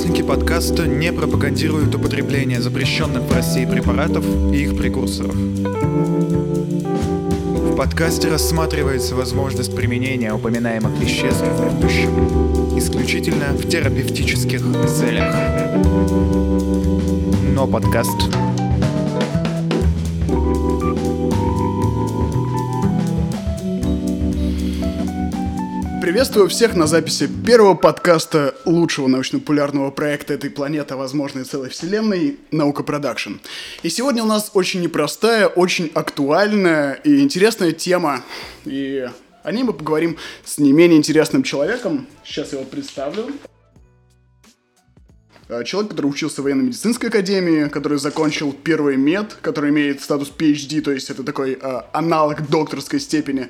[0.00, 5.34] Участники подкаста не пропагандируют употребление запрещенных в России препаратов и их прекурсоров.
[7.54, 15.34] В подкасте рассматривается возможность применения упоминаемых веществ в будущем исключительно в терапевтических целях.
[17.54, 18.16] Но подкаст
[26.20, 31.70] Приветствую всех на записи первого подкаста лучшего научно-популярного проекта этой планеты, а возможно и целой
[31.70, 33.36] вселенной, «Наука Production».
[33.82, 38.22] И сегодня у нас очень непростая, очень актуальная и интересная тема.
[38.66, 39.08] И
[39.42, 42.06] о ней мы поговорим с не менее интересным человеком.
[42.22, 43.30] Сейчас я его представлю.
[45.48, 50.82] Э, человек, который учился в военно-медицинской академии, который закончил первый мед, который имеет статус PhD,
[50.82, 53.48] то есть это такой э, аналог докторской степени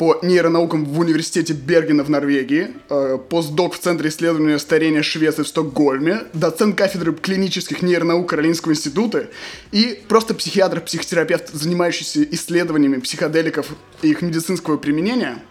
[0.00, 5.48] по нейронаукам в университете Бергена в Норвегии, э, постдок в Центре исследования старения Швеции в
[5.48, 9.28] Стокгольме, доцент кафедры клинических нейронаук Каролинского института
[9.72, 13.66] и просто психиатр-психотерапевт, занимающийся исследованиями психоделиков
[14.00, 15.42] и их медицинского применения–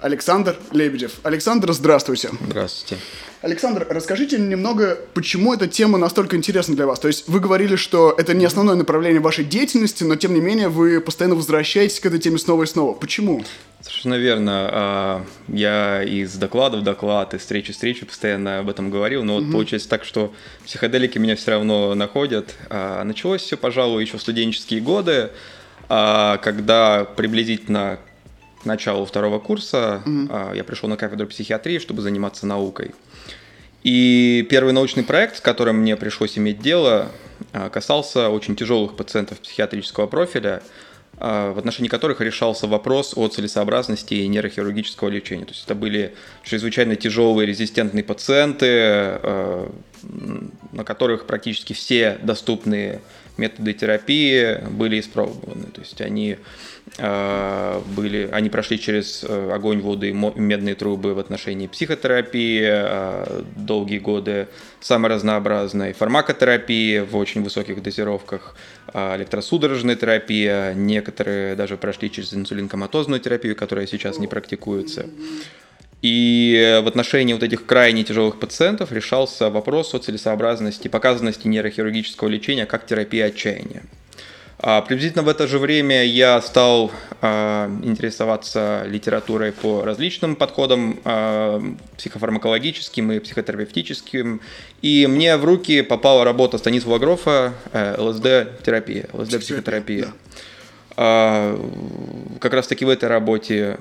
[0.00, 1.12] Александр Лебедев.
[1.22, 2.30] Александр, здравствуйте.
[2.46, 3.02] Здравствуйте.
[3.42, 7.00] Александр, расскажите немного, почему эта тема настолько интересна для вас.
[7.00, 10.68] То есть вы говорили, что это не основное направление вашей деятельности, но тем не менее
[10.68, 12.92] вы постоянно возвращаетесь к этой теме снова и снова.
[12.92, 13.42] Почему?
[13.80, 14.68] Совершенно верно.
[14.70, 19.36] А, я из доклада в доклад, из встречи в встречу постоянно об этом говорил, но
[19.36, 19.52] вот угу.
[19.52, 20.34] получается так, что
[20.66, 22.54] психоделики меня все равно находят.
[22.68, 25.30] А, началось все, пожалуй, еще в студенческие годы,
[25.88, 28.00] а, когда приблизительно
[28.62, 30.56] к началу второго курса mm-hmm.
[30.56, 32.92] я пришел на кафедру психиатрии, чтобы заниматься наукой.
[33.82, 37.10] И первый научный проект, с которым мне пришлось иметь дело,
[37.52, 40.62] а, касался очень тяжелых пациентов психиатрического профиля,
[41.16, 45.46] а, в отношении которых решался вопрос о целесообразности нейрохирургического лечения.
[45.46, 49.18] То есть это были чрезвычайно тяжелые резистентные пациенты,
[50.72, 53.00] на которых практически все доступные
[53.40, 55.66] методы терапии были испробованы.
[55.66, 56.36] То есть они
[56.98, 63.42] э, были, они прошли через э, огонь, воду и медные трубы в отношении психотерапии, э,
[63.56, 64.48] долгие годы
[64.80, 68.56] самой разнообразной фармакотерапии в очень высоких дозировках,
[68.94, 75.06] электросудорожная терапия, некоторые даже прошли через инсулинкоматозную терапию, которая сейчас не практикуется.
[76.02, 82.64] И в отношении вот этих крайне тяжелых пациентов решался вопрос о целесообразности, показанности нейрохирургического лечения
[82.64, 83.82] как терапии отчаяния.
[84.62, 86.90] А приблизительно в это же время я стал
[87.22, 91.62] а, интересоваться литературой по различным подходам а,
[91.96, 94.42] психофармакологическим и психотерапевтическим.
[94.82, 100.04] И мне в руки попала работа Станислава Грофа э, ЛСД-терапия, ЛСД-психотерапия.
[100.04, 100.12] Да.
[100.96, 101.58] А,
[102.38, 103.78] как раз таки в этой работе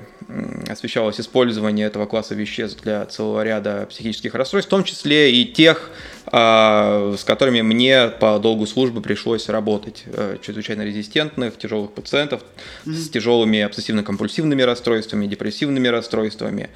[0.68, 5.90] освещалось использование этого класса веществ для целого ряда психических расстройств, в том числе и тех,
[6.28, 12.42] а, с которыми мне по долгу службы пришлось работать, э, чрезвычайно резистентных, тяжелых пациентов
[12.86, 12.94] mm-hmm.
[12.94, 16.70] с тяжелыми обсессивно-компульсивными расстройствами, депрессивными расстройствами.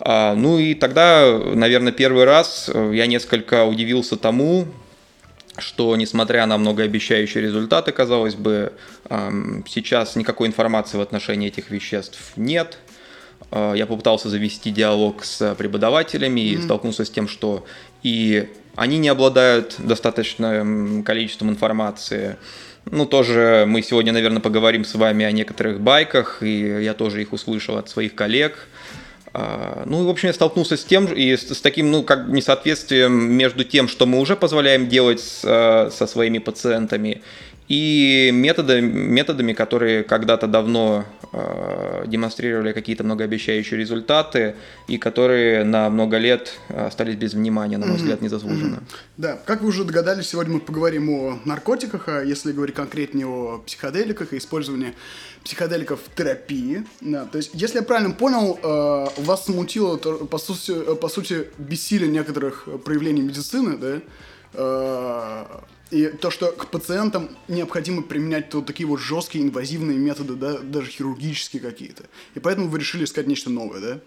[0.00, 4.66] А, ну и тогда, наверное, первый раз э, я несколько удивился тому,
[5.58, 8.72] что, несмотря на многообещающие результаты, казалось бы,
[9.68, 12.78] сейчас никакой информации в отношении этих веществ нет.
[13.50, 16.62] А, я попытался завести диалог с преподавателями и mm-hmm.
[16.64, 17.64] столкнулся с тем, что
[18.02, 22.36] и они не обладают достаточным количеством информации.
[22.90, 27.32] Ну, тоже мы сегодня, наверное, поговорим с вами о некоторых байках, и я тоже их
[27.32, 28.68] услышал от своих коллег.
[29.32, 32.28] А, ну, и, в общем, я столкнулся с тем, и с, с таким, ну, как
[32.28, 37.22] несоответствием между тем, что мы уже позволяем делать с, э, со своими пациентами,
[37.68, 44.54] и методы, методами, которые когда-то давно э, демонстрировали какие-то многообещающие результаты
[44.86, 47.98] и которые на много лет остались без внимания, на мой mm-hmm.
[47.98, 48.76] взгляд, незаслуженно.
[48.76, 48.96] Mm-hmm.
[49.16, 53.62] Да, как вы уже догадались, сегодня мы поговорим о наркотиках, а если говорить конкретнее о
[53.64, 54.94] психоделиках и использовании
[55.42, 56.84] психоделиков в терапии.
[57.00, 61.08] Да, то есть, если я правильно понял, э, вас смутило, то, по, сути, э, по
[61.08, 64.00] сути, бессилие некоторых проявлений медицины, да,
[64.54, 65.44] э,
[65.94, 70.90] и то, что к пациентам необходимо применять вот такие вот жесткие инвазивные методы, да, даже
[70.90, 72.02] хирургические какие-то.
[72.34, 74.00] И поэтому вы решили искать нечто новое, да?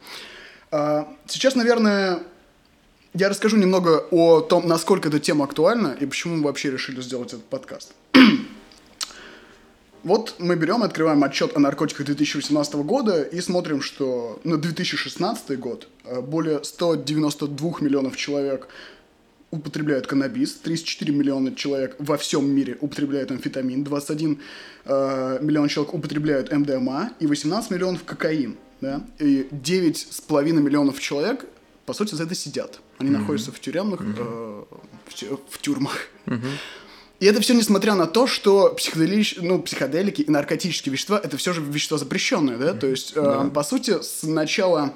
[0.69, 2.23] А, сейчас, наверное,
[3.13, 7.29] я расскажу немного о том, насколько эта тема актуальна и почему мы вообще решили сделать
[7.29, 7.93] этот подкаст.
[10.03, 15.89] Вот мы берем, открываем отчет о наркотиках 2018 года и смотрим, что на 2016 год
[16.05, 18.69] э, более 192 миллионов человек
[19.51, 24.41] употребляют каннабис, 34 миллиона человек во всем мире употребляют амфетамин, 21
[24.85, 28.57] э, миллион человек употребляют МДМА и 18 миллионов кокаин.
[28.81, 29.05] Да?
[29.19, 31.45] И 9,5 миллионов человек,
[31.85, 32.79] по сути, за это сидят.
[32.97, 33.17] Они mm-hmm.
[33.17, 34.67] находятся в тюремных, mm-hmm.
[35.21, 35.97] э, в, в тюрьмах.
[36.25, 36.51] Mm-hmm.
[37.19, 39.37] И это все несмотря на то, что психоделич...
[39.41, 42.73] ну, психоделики и наркотические вещества это все же вещества запрещенные, да?
[42.73, 44.93] То есть, э, по сути, с начала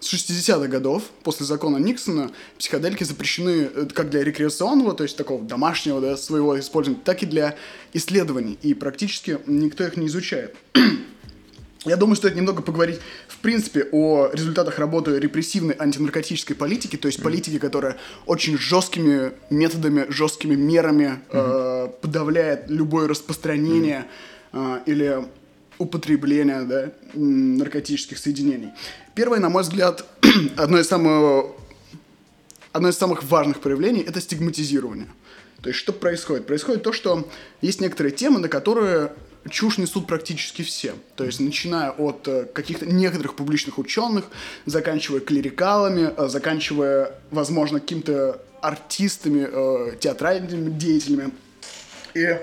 [0.00, 5.42] с 60-х годов, после закона Никсона, психоделики запрещены э, как для рекреационного, то есть такого
[5.42, 7.56] домашнего, да, своего использования, так и для
[7.92, 8.58] исследований.
[8.62, 10.54] И практически никто их не изучает.
[11.84, 12.98] Я думаю, стоит немного поговорить,
[13.28, 17.96] в принципе, о результатах работы репрессивной антинаркотической политики, то есть политики, которая
[18.26, 24.06] очень жесткими методами, жесткими мерами э, подавляет любое распространение
[24.52, 25.24] э, или
[25.78, 28.70] употребление да, наркотических соединений.
[29.14, 30.04] Первое, на мой взгляд,
[30.56, 31.52] одно из самых,
[32.72, 35.08] одно из самых важных проявлений– это стигматизирование.
[35.62, 36.46] То есть что происходит?
[36.46, 37.28] Происходит то, что
[37.60, 39.12] есть некоторые темы, на которые
[39.50, 40.94] чушь несут практически все.
[41.16, 44.26] То есть, начиная от э, каких-то некоторых публичных ученых,
[44.66, 51.32] заканчивая клерикалами, э, заканчивая, возможно, какими-то артистами, э, театральными деятелями.
[52.14, 52.38] И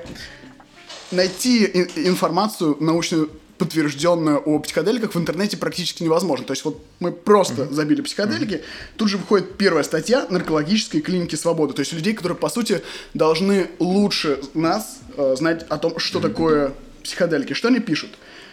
[1.16, 1.66] найти
[1.96, 6.46] информацию научную подтвержденную о психоделиках в интернете практически невозможно.
[6.46, 7.74] То есть вот мы просто mm-hmm.
[7.74, 8.98] забили психоделики, mm-hmm.
[8.98, 11.74] тут же выходит первая статья наркологической клиники свободы.
[11.74, 12.82] То есть людей, которые, по сути,
[13.14, 16.22] должны лучше нас э, знать о том, что mm-hmm.
[16.22, 16.74] такое
[17.04, 17.54] психоделики.
[17.54, 18.12] Что они пишут?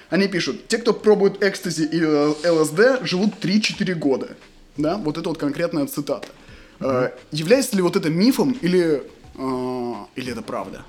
[0.08, 4.36] Они пишут, те, кто пробует экстази и э, ЛСД, живут 3-4 года.
[4.76, 6.28] Да, вот это вот конкретная цитата.
[6.78, 7.06] Mm-hmm.
[7.06, 9.02] Э, является ли вот это мифом или
[9.34, 10.84] или это правда?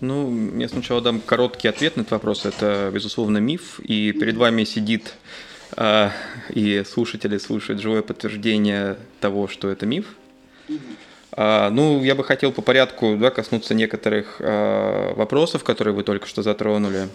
[0.00, 2.44] Ну, я сначала дам короткий ответ на этот вопрос.
[2.44, 3.80] Это, безусловно, миф.
[3.80, 5.14] И перед вами сидит
[5.76, 6.10] э,
[6.50, 10.06] и слушатели слушают живое подтверждение того, что это миф.
[11.34, 16.26] А, ну, я бы хотел по порядку да, коснуться некоторых а, вопросов, которые вы только
[16.26, 17.08] что затронули.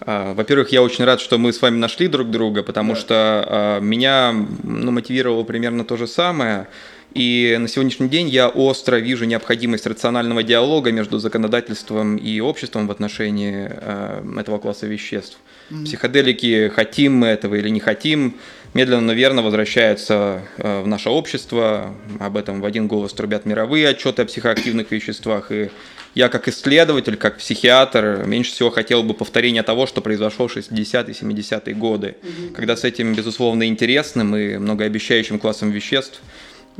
[0.00, 2.98] А, во-первых, я очень рад, что мы с вами нашли друг друга, потому да.
[2.98, 6.68] что а, меня ну, мотивировало примерно то же самое.
[7.14, 12.90] И на сегодняшний день я остро вижу необходимость рационального диалога между законодательством и обществом в
[12.90, 15.38] отношении э, этого класса веществ.
[15.70, 15.84] Mm-hmm.
[15.84, 18.36] Психоделики, хотим мы этого или не хотим,
[18.74, 21.92] медленно, но верно возвращаются э, в наше общество.
[22.20, 25.50] Об этом в один голос трубят мировые отчеты о психоактивных веществах.
[25.50, 25.70] И
[26.14, 31.12] я как исследователь, как психиатр, меньше всего хотел бы повторения того, что произошло в 60-е,
[31.12, 32.52] 70-е годы, mm-hmm.
[32.52, 36.20] когда с этим, безусловно, интересным и многообещающим классом веществ–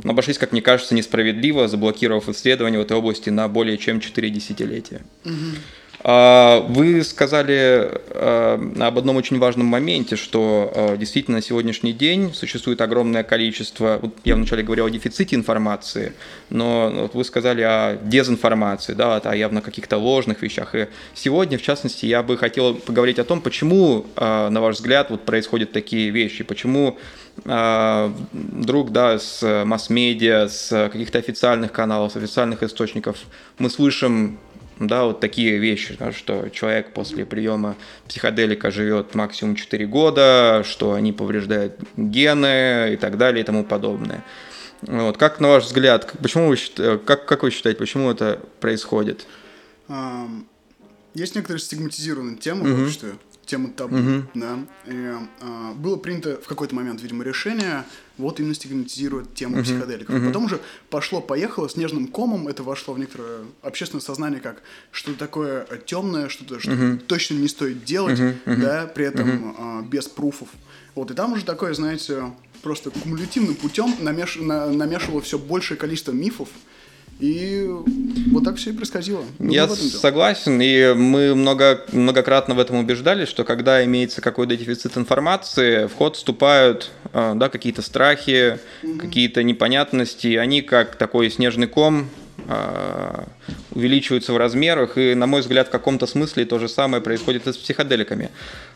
[0.03, 5.01] обошлись, как мне кажется, несправедливо, заблокировав исследования в этой области на более чем 4 десятилетия.
[5.25, 5.33] Угу.
[6.03, 12.81] Вы сказали а, об одном очень важном моменте, что а, действительно на сегодняшний день существует
[12.81, 16.13] огромное количество, я вначале говорил о дефиците информации,
[16.49, 20.73] но вы сказали о дезинформации, да, о явно каких-то ложных вещах.
[20.73, 25.21] И сегодня, в частности, я бы хотел поговорить о том, почему, на ваш взгляд, вот
[25.21, 26.97] происходят такие вещи, почему
[27.45, 33.17] вдруг, да, с масс-медиа, с каких-то официальных каналов, с официальных источников
[33.57, 34.37] мы слышим
[34.79, 37.75] да, вот такие вещи, да, что человек после приема
[38.07, 44.23] психоделика живет максимум 4 года, что они повреждают гены и так далее и тому подобное.
[44.81, 46.57] Вот, как на ваш взгляд, почему вы,
[46.97, 49.27] как, как вы считаете, почему это происходит?
[51.13, 52.81] Есть некоторые стигматизированные темы угу.
[52.81, 53.13] в обществе,
[53.45, 54.23] тема табу, угу.
[54.33, 54.59] да.
[54.85, 57.83] И, а, было принято в какой-то момент, видимо, решение
[58.17, 59.63] вот именно стигматизировать тему угу.
[59.63, 60.15] психоделиков.
[60.15, 60.27] Угу.
[60.27, 66.29] Потом уже пошло-поехало, снежным комом это вошло в некоторое общественное сознание как что-то такое темное,
[66.29, 66.99] что-то, что угу.
[67.07, 68.35] точно не стоит делать, угу.
[68.45, 69.55] да, при этом угу.
[69.57, 70.49] а, без пруфов.
[70.95, 72.31] Вот, и там уже такое, знаете,
[72.61, 74.37] просто кумулятивным путем намеш...
[74.37, 74.67] на...
[74.67, 76.49] намешивало все большее количество мифов,
[77.21, 77.67] и
[78.31, 79.23] вот так все и происходило.
[79.37, 84.97] Ну, Я согласен, и мы много, многократно в этом убеждались, что когда имеется какой-то дефицит
[84.97, 88.97] информации, в ход вступают а, да, какие-то страхи, mm-hmm.
[88.97, 92.09] какие-то непонятности, они как такой снежный ком
[92.47, 93.25] а,
[93.69, 97.53] увеличиваются в размерах, и, на мой взгляд, в каком-то смысле то же самое происходит и
[97.53, 98.29] с психоделиками.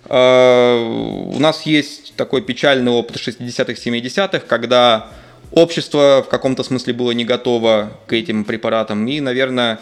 [0.05, 5.11] А, у нас есть такой печальный опыт 60-х, 70-х, когда
[5.55, 9.07] общество в каком-то смысле было не готово к этим препаратам.
[9.07, 9.79] И, наверное,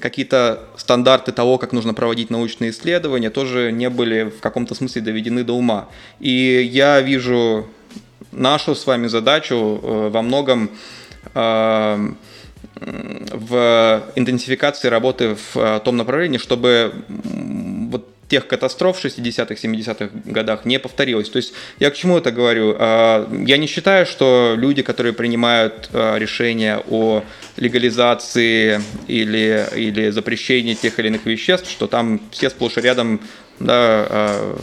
[0.00, 5.44] какие-то стандарты того, как нужно проводить научные исследования, тоже не были в каком-то смысле доведены
[5.44, 5.88] до ума.
[6.20, 7.66] И я вижу
[8.32, 10.70] нашу с вами задачу э, во многом
[11.34, 12.08] э,
[12.80, 16.92] в интенсификации работы в э, том направлении, чтобы
[18.28, 21.28] тех катастроф в 60-х, 70-х годах не повторилось.
[21.28, 22.76] То есть я к чему это говорю?
[22.78, 27.22] А, я не считаю, что люди, которые принимают а, решения о
[27.56, 33.20] легализации или, или запрещении тех или иных веществ, что там все сплошь и рядом
[33.60, 34.56] да, а,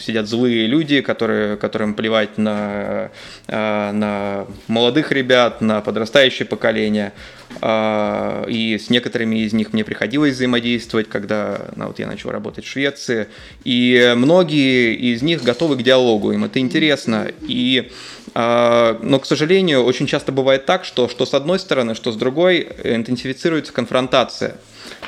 [0.00, 3.10] сидят злые люди, которые, которым плевать на,
[3.46, 7.12] а, на молодых ребят, на подрастающее поколение.
[7.60, 12.64] А, и с некоторыми из них мне приходилось взаимодействовать, когда ну, вот я начал работать
[12.64, 13.28] в Швеции.
[13.64, 17.30] И многие из них готовы к диалогу, им это интересно.
[17.42, 17.90] И
[18.34, 22.68] но, к сожалению, очень часто бывает так, что, что с одной стороны, что с другой
[22.84, 24.58] интенсифицируется конфронтация.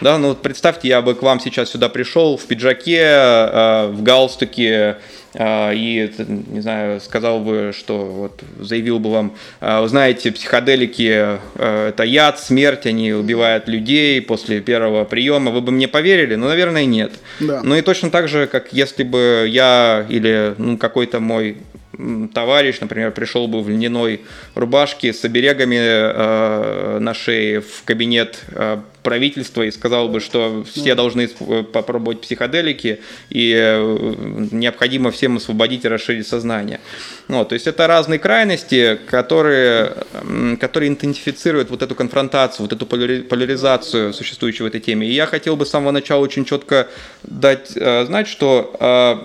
[0.00, 4.02] Да, ну вот представьте, я бы к вам сейчас сюда пришел в пиджаке, э, в
[4.02, 4.96] галстуке,
[5.34, 12.02] э, и, не знаю, сказал бы, что вот заявил бы вам, э, знаете, психоделики это
[12.04, 16.34] яд, смерть, они убивают людей после первого приема, вы бы мне поверили?
[16.34, 17.12] Ну, наверное, нет.
[17.40, 17.60] Да.
[17.62, 21.56] Ну и точно так же, как если бы я или ну, какой-то мой
[22.32, 24.20] товарищ, например, пришел бы в льняной
[24.54, 30.94] рубашке с оберегами э, на шее в кабинет э, правительства и сказал бы, что все
[30.94, 34.14] должны э, попробовать психоделики и э,
[34.50, 36.80] необходимо всем освободить и расширить сознание.
[37.28, 39.94] Вот, то есть это разные крайности, которые,
[40.60, 45.06] которые интенсифицируют вот эту конфронтацию, вот эту поляризацию, существующую в этой теме.
[45.06, 46.88] И я хотел бы с самого начала очень четко
[47.22, 49.20] дать э, знать, что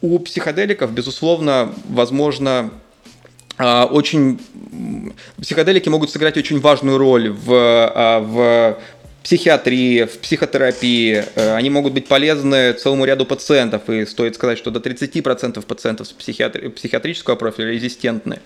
[0.00, 2.70] у психоделиков, безусловно, возможно
[3.58, 4.40] очень
[5.40, 8.78] психоделики могут сыграть очень важную роль в, а, в
[9.22, 11.24] психиатрии, в психотерапии.
[11.34, 16.08] Э, они могут быть полезны целому ряду пациентов, и стоит сказать, что до 30% пациентов
[16.08, 18.40] с психиатри- психиатрического профиля резистентны.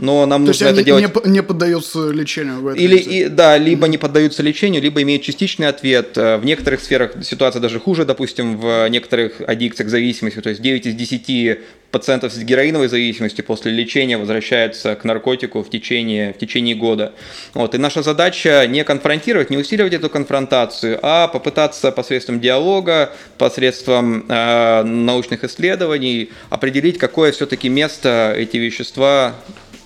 [0.00, 1.24] Но нам То нужно это делать...
[1.24, 2.60] Не, не поддаются лечению?
[2.60, 6.16] В этом Или, и, да, либо не поддаются лечению, либо имеют частичный ответ.
[6.16, 10.40] Э, в некоторых сферах ситуация даже хуже, допустим, в некоторых аддикциях зависимости.
[10.40, 11.58] То есть 9 из 10
[11.90, 17.12] пациентов с героиновой зависимостью после лечения возвращаются к наркотику в течение, в течение года.
[17.52, 17.74] Вот.
[17.74, 24.82] И наша задача не конфронтировать, не усиливать эту конфронтацию, а попытаться посредством диалога, посредством э,
[24.82, 29.34] научных исследований определить, какое все-таки место эти вещества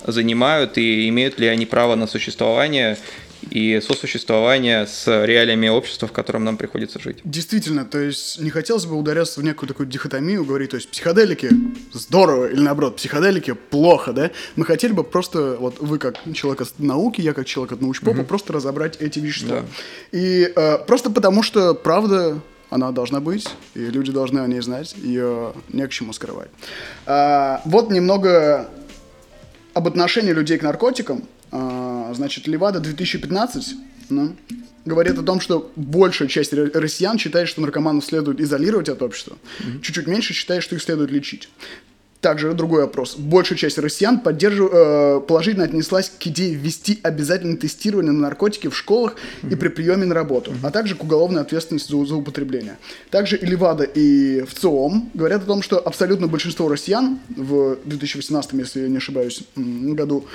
[0.05, 2.97] занимают и имеют ли они право на существование
[3.49, 7.17] и сосуществование с реалиями общества, в котором нам приходится жить.
[7.23, 11.49] Действительно, то есть не хотелось бы ударяться в некую такую дихотомию, говорить, то есть психоделики
[11.93, 14.31] здорово или наоборот, психоделики плохо, да?
[14.55, 18.19] Мы хотели бы просто, вот вы как человек от науки, я как человек от научпопа,
[18.19, 18.25] угу.
[18.25, 19.61] просто разобрать эти вещества.
[19.61, 19.67] Да.
[20.11, 24.95] И э, просто потому что, правда, она должна быть, и люди должны о ней знать,
[24.97, 26.49] ее не к чему скрывать.
[27.05, 28.69] А, вот немного
[29.75, 31.25] об отношении людей к наркотикам.
[31.51, 33.75] А, значит, Левада 2015
[34.09, 34.35] ну,
[34.85, 39.81] говорит о том, что большая часть россиян считает, что наркоманов следует изолировать от общества, mm-hmm.
[39.81, 41.49] чуть-чуть меньше считает, что их следует лечить.
[42.25, 43.17] Также другой вопрос.
[43.17, 44.71] Большая часть россиян поддержив...
[44.73, 49.53] э, положительно отнеслась к идее ввести обязательное тестирование на наркотики в школах mm-hmm.
[49.53, 50.63] и при приеме на работу, mm-hmm.
[50.63, 52.79] а также к уголовной ответственности за, за употребление.
[53.11, 58.53] Также и Левада, и в ЦИОМ говорят о том, что абсолютно большинство россиян в 2018,
[58.53, 60.25] если я не ошибаюсь, году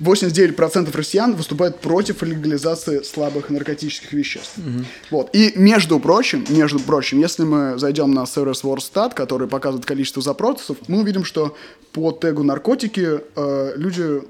[0.00, 4.58] 89% россиян выступают против легализации слабых наркотических веществ.
[4.58, 4.84] Угу.
[5.10, 5.30] Вот.
[5.34, 10.76] И между прочим, между прочим, если мы зайдем на сервис Wordstat, который показывает количество запросов,
[10.88, 11.56] мы увидим, что
[11.92, 14.22] по тегу наркотики э, люди э,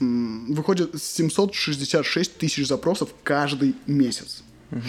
[0.00, 4.42] выходят 766 тысяч запросов каждый месяц.
[4.70, 4.80] Угу.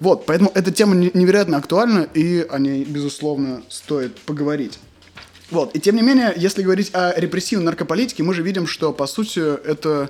[0.00, 4.78] Вот, поэтому эта тема невероятно актуальна, и о ней, безусловно, стоит поговорить.
[5.52, 5.76] Вот.
[5.76, 9.38] И тем не менее, если говорить о репрессивной наркополитике, мы же видим, что, по сути,
[9.38, 10.08] это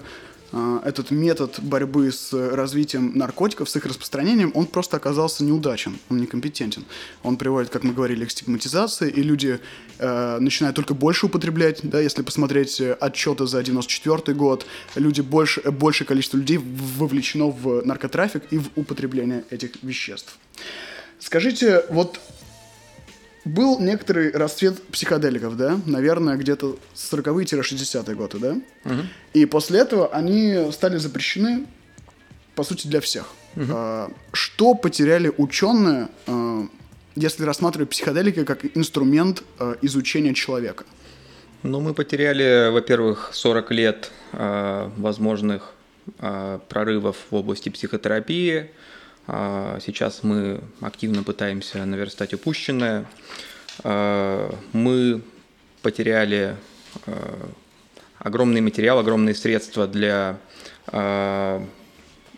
[0.52, 6.18] а, этот метод борьбы с развитием наркотиков, с их распространением, он просто оказался неудачен, он
[6.18, 6.84] некомпетентен.
[7.24, 9.58] Он приводит, как мы говорили, к стигматизации, и люди
[9.98, 11.80] э, начинают только больше употреблять.
[11.82, 18.44] Да, если посмотреть отчеты за 94 год, люди больше, большее количество людей вовлечено в наркотрафик
[18.52, 20.38] и в употребление этих веществ.
[21.18, 22.20] Скажите, вот
[23.44, 28.50] был некоторый расцвет психоделиков, да, наверное, где-то 40-60-е годы, да?
[28.84, 29.02] Угу.
[29.34, 31.66] И после этого они стали запрещены,
[32.54, 33.26] по сути, для всех.
[33.56, 34.14] Угу.
[34.32, 36.66] Что потеряли ученые, а,
[37.16, 40.84] если рассматривать психоделики как инструмент а, изучения человека?
[41.62, 45.74] Ну, мы потеряли, во-первых, 40 лет возможных
[46.18, 48.70] прорывов в области психотерапии,
[49.26, 53.06] сейчас мы активно пытаемся наверстать упущенное.
[53.84, 55.22] А, мы
[55.82, 56.56] потеряли
[57.06, 57.48] а,
[58.18, 60.38] огромный материал, огромные средства для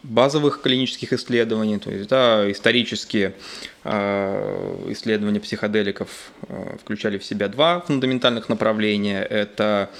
[0.05, 3.35] базовых клинических исследований, то есть да, исторически
[3.85, 6.09] исследования психоделиков
[6.81, 9.23] включали в себя два фундаментальных направления.
[9.23, 9.91] Это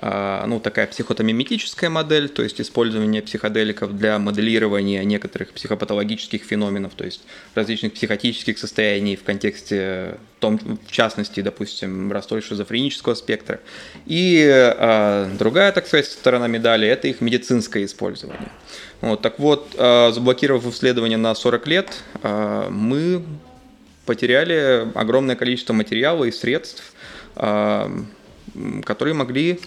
[0.00, 7.20] ну, такая психотомиметическая модель, то есть использование психоделиков для моделирования некоторых психопатологических феноменов, то есть
[7.54, 13.60] различных психотических состояний в контексте, том, в частности, допустим, расстройств шизофренического спектра.
[14.06, 18.48] И а, другая, так сказать, сторона медали– это их медицинское использование.
[19.02, 23.24] Вот, так вот, заблокировав исследование на 40 лет, мы
[24.06, 26.92] потеряли огромное количество материала и средств,
[27.36, 27.90] а,
[28.84, 29.60] которые могли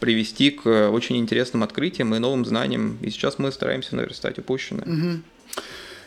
[0.00, 2.98] привести к очень интересным открытиям и новым знаниям.
[3.00, 4.84] И сейчас мы стараемся наверстать упущенное.
[4.84, 5.22] Угу.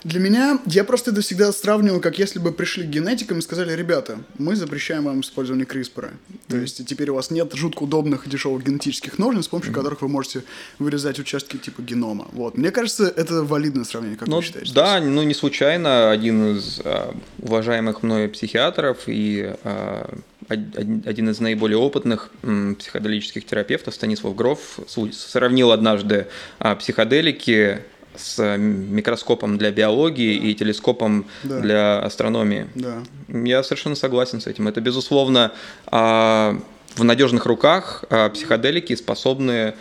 [0.03, 3.74] Для меня, я просто это всегда сравнивал, как если бы пришли к генетикам и сказали,
[3.74, 6.12] ребята, мы запрещаем вам использование CRISPR.
[6.12, 6.38] Mm-hmm.
[6.48, 9.75] То есть теперь у вас нет жутко удобных дешевых генетических ножниц, с помощью mm-hmm.
[9.75, 10.44] которых вы можете
[10.79, 12.27] вырезать участки типа генома.
[12.32, 12.58] Вот.
[12.58, 14.74] Мне кажется, это валидное сравнение, как ну, вы считаете?
[14.74, 20.18] Да, ну не случайно один из а, уважаемых мной психиатров и а,
[20.50, 24.79] один из наиболее опытных психоделических терапевтов, Станислав Гров,
[25.12, 26.27] сравнил однажды
[26.58, 27.79] а, психоделики
[28.20, 31.60] с микроскопом для биологии и телескопом да.
[31.60, 32.68] для астрономии.
[32.76, 33.04] Да.
[33.28, 34.68] Я совершенно согласен с этим.
[34.68, 35.52] Это, безусловно,
[35.88, 36.60] а,
[36.96, 39.76] в надежных руках а, психоделики способны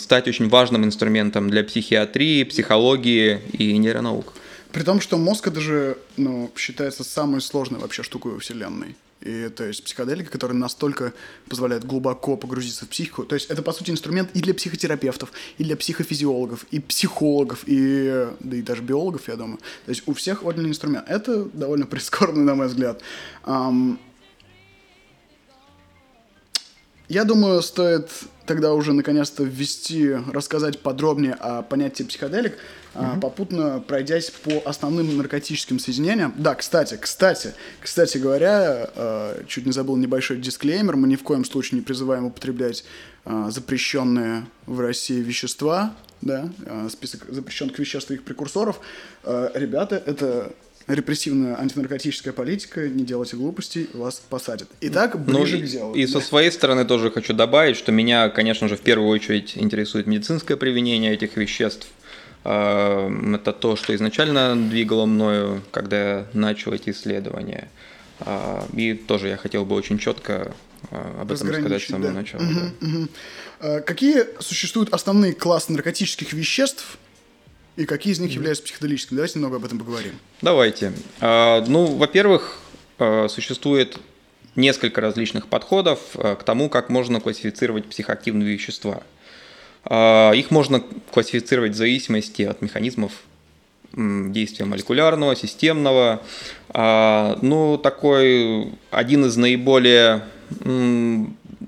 [0.00, 4.32] стать очень важным инструментом для психиатрии, психологии и нейронаук.
[4.72, 8.96] При том, что мозг это же ну, считается самой сложной вообще штукой во Вселенной.
[9.20, 11.12] И то есть психоделика, которая настолько
[11.48, 13.24] позволяет глубоко погрузиться в психику.
[13.24, 18.28] То есть это, по сути, инструмент и для психотерапевтов, и для психофизиологов, и психологов, и,
[18.38, 19.58] да и даже биологов, я думаю.
[19.86, 21.04] То есть у всех один инструмент.
[21.08, 23.02] Это довольно прискорбно, на мой взгляд.
[23.44, 23.98] Um,
[27.08, 28.10] я думаю, стоит
[28.44, 32.58] тогда уже наконец-то ввести, рассказать подробнее о понятии психоделик,
[32.94, 33.20] угу.
[33.20, 36.34] попутно пройдясь по основным наркотическим соединениям.
[36.36, 41.44] Да, кстати, кстати, кстати говоря, а, чуть не забыл небольшой дисклеймер, мы ни в коем
[41.44, 42.84] случае не призываем употреблять
[43.24, 46.50] а, запрещенные в России вещества, да,
[46.90, 48.80] список запрещенных веществ и их прекурсоров.
[49.24, 50.52] Ребята, это
[50.88, 54.68] репрессивная антинаркотическая политика, не делайте глупостей, вас посадят.
[54.80, 55.94] Итак, ну, ближе ну, к делу.
[55.94, 60.06] И со своей стороны тоже хочу добавить, что меня, конечно же, в первую очередь интересует
[60.06, 61.88] медицинское применение этих веществ.
[62.50, 67.68] А, это то, что изначально двигало мною, когда я начал эти исследования.
[68.20, 70.54] А, и тоже я хотел бы очень четко
[70.90, 72.14] а, об этом сказать с самого да.
[72.14, 72.40] начала.
[72.40, 72.86] Угу, да.
[72.86, 73.08] угу.
[73.84, 76.96] Какие существуют основные классы наркотических веществ,
[77.76, 79.16] и какие из них являются психоделическими?
[79.16, 80.12] Давайте немного об этом поговорим.
[80.40, 80.94] Давайте.
[81.20, 82.60] А, ну, во-первых,
[82.98, 83.98] а, существует
[84.56, 89.02] несколько различных подходов а, к тому, как можно классифицировать психоактивные вещества.
[89.84, 93.12] Их можно классифицировать в зависимости от механизмов
[93.94, 96.22] действия молекулярного, системного.
[96.74, 100.22] Ну, такой один из наиболее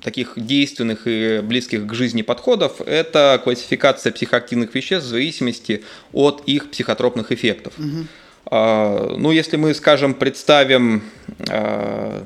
[0.03, 6.71] таких действенных и близких к жизни подходов– это классификация психоактивных веществ в зависимости от их
[6.71, 7.73] психотропных эффектов.
[7.79, 8.07] Угу.
[8.51, 11.03] Ну, если мы, скажем, представим
[11.49, 12.25] а,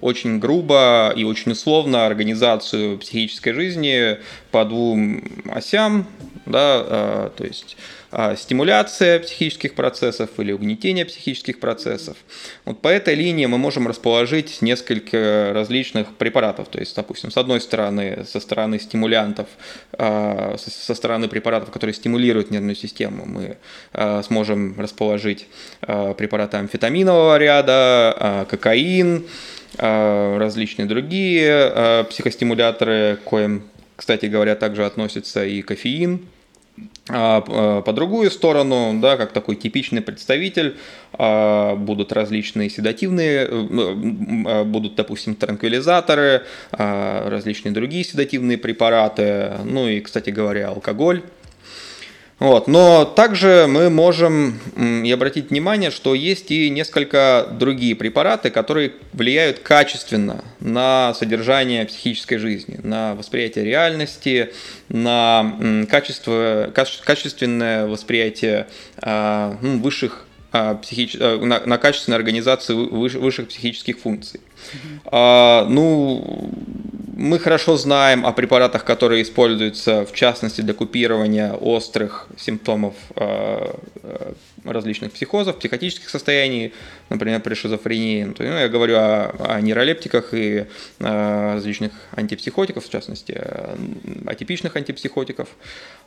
[0.00, 4.18] очень грубо и очень условно организацию психической жизни
[4.50, 6.06] по двум осям,
[6.46, 7.76] да, а, то есть
[8.12, 12.16] а, стимуляция психических процессов или угнетение психических процессов.
[12.64, 16.68] Вот по этой линии мы можем расположить несколько различных препаратов.
[16.68, 19.48] То есть, допустим, с одной стороны, со стороны стимулянтов,
[19.92, 23.56] а, со стороны препаратов, которые стимулируют нервную систему, мы
[24.22, 25.46] сможем расположить
[25.80, 29.26] препараты амфетаминового ряда, кокаин,
[29.78, 33.64] различные другие психостимуляторы, к коим,
[33.96, 36.26] кстати говоря, также относится и кофеин,
[37.08, 40.76] а, а, по другую сторону, да, как такой типичный представитель,
[41.12, 50.30] а, будут различные седативные, э, будут, допустим, транквилизаторы, различные другие седативные препараты, ну и, кстати
[50.30, 51.22] говоря, алкоголь.
[52.38, 52.68] Вот.
[52.68, 59.60] Но также мы можем и обратить внимание, что есть и несколько другие препараты, которые влияют
[59.60, 64.52] качественно на содержание психической жизни, на восприятие реальности,
[64.90, 68.66] на качество, качественное восприятие
[68.98, 70.26] а, ну, высших
[70.82, 71.16] психич...
[71.20, 74.40] А, на, на качественную организацию высших психических функций.
[75.10, 75.66] Mm-hmm.
[75.68, 76.50] Ну,
[77.16, 84.32] мы хорошо знаем о препаратах, которые используются, в частности, для купирования острых симптомов э, э,
[84.64, 86.74] различных психозов, психотических состояний,
[87.08, 88.24] например, при шизофрении.
[88.38, 90.66] Ну, я говорю о, о нейролептиках и
[91.00, 93.40] о различных антипсихотиков, в частности,
[94.26, 95.48] атипичных антипсихотиков.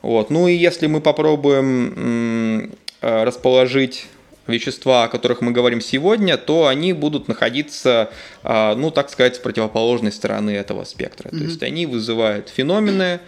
[0.02, 0.30] Вот.
[0.30, 4.06] Ну и если мы попробуем расположить
[4.50, 8.10] вещества, о которых мы говорим сегодня, то они будут находиться,
[8.42, 11.28] а, ну, так сказать, с противоположной стороны этого спектра.
[11.28, 11.38] Mm-hmm.
[11.38, 13.20] То есть они вызывают феномены,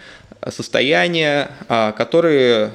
[0.51, 2.73] состояния, а, которые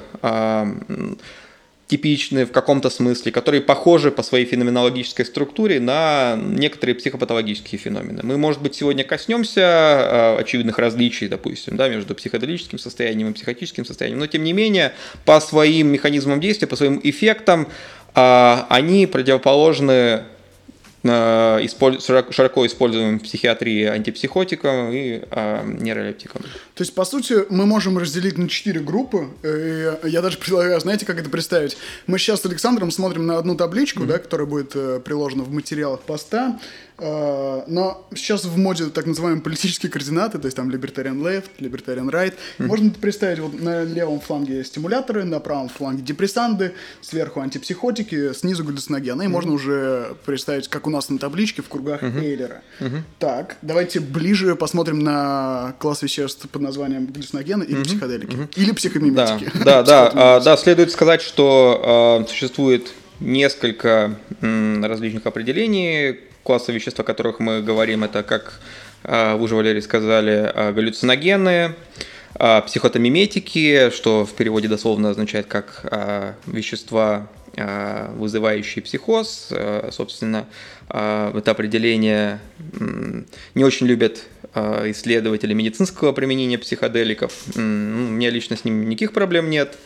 [1.88, 8.20] типичны в каком-то смысле, которые похожи по своей феноменологической структуре на некоторые психопатологические феномены.
[8.22, 13.86] Мы, может быть, сегодня коснемся э, очевидных различий, допустим, да, между психоделическим состоянием и психотическим
[13.86, 14.92] состоянием, но тем не менее
[15.24, 17.66] по своим механизмам действия, по своим эффектам
[18.14, 20.24] э, они противоположны
[21.02, 26.42] широко используемым в психиатрии антипсихотиком и а, нейролептиком.
[26.74, 29.28] То есть, по сути, мы можем разделить на четыре группы.
[29.42, 31.76] И я даже предлагаю, знаете, как это представить?
[32.06, 34.06] Мы сейчас с Александром смотрим на одну табличку, mm-hmm.
[34.06, 36.58] да, которая будет э, приложена в материалах поста.
[36.98, 42.10] Э, но сейчас в моде так называемые политические координаты, то есть там libertarian left, libertarian
[42.10, 42.34] right.
[42.58, 42.66] Mm-hmm.
[42.66, 49.22] Можно представить, вот на левом фланге стимуляторы, на правом фланге депрессанты, сверху антипсихотики, снизу галлюциногены.
[49.22, 49.28] И mm-hmm.
[49.28, 52.24] можно уже представить, как у нас на табличке в кругах mm-hmm.
[52.24, 52.62] Эйлера.
[52.80, 53.02] Mm-hmm.
[53.18, 57.84] Так, давайте ближе посмотрим на класс веществ под названием галлюциногены или mm-hmm.
[57.84, 58.36] психоделики.
[58.36, 58.54] Mm-hmm.
[58.56, 59.50] Или психомиметики.
[59.64, 66.98] Да, да, да, а, да, следует сказать, что а, существует несколько различных определений класса веществ,
[67.00, 68.60] о которых мы говорим, это, как
[69.04, 71.74] а, вы уже, Валерий, сказали, а, галлюциногены,
[72.34, 75.84] а, психотомиметики, что в переводе дословно означает как
[76.46, 77.26] вещества,
[78.14, 79.52] вызывающие психоз.
[79.90, 80.46] Собственно,
[80.88, 82.40] это определение
[83.54, 87.32] не очень любят исследователи медицинского применения психоделиков.
[87.54, 89.76] Ну, у меня лично с ним никаких проблем нет.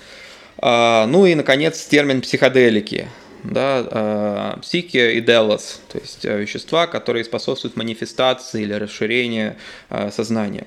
[0.60, 3.08] Ну и, наконец, термин психоделики
[3.44, 9.56] да, э, психи и делос, то есть э, вещества, которые способствуют манифестации или расширению
[9.90, 10.66] э, сознания.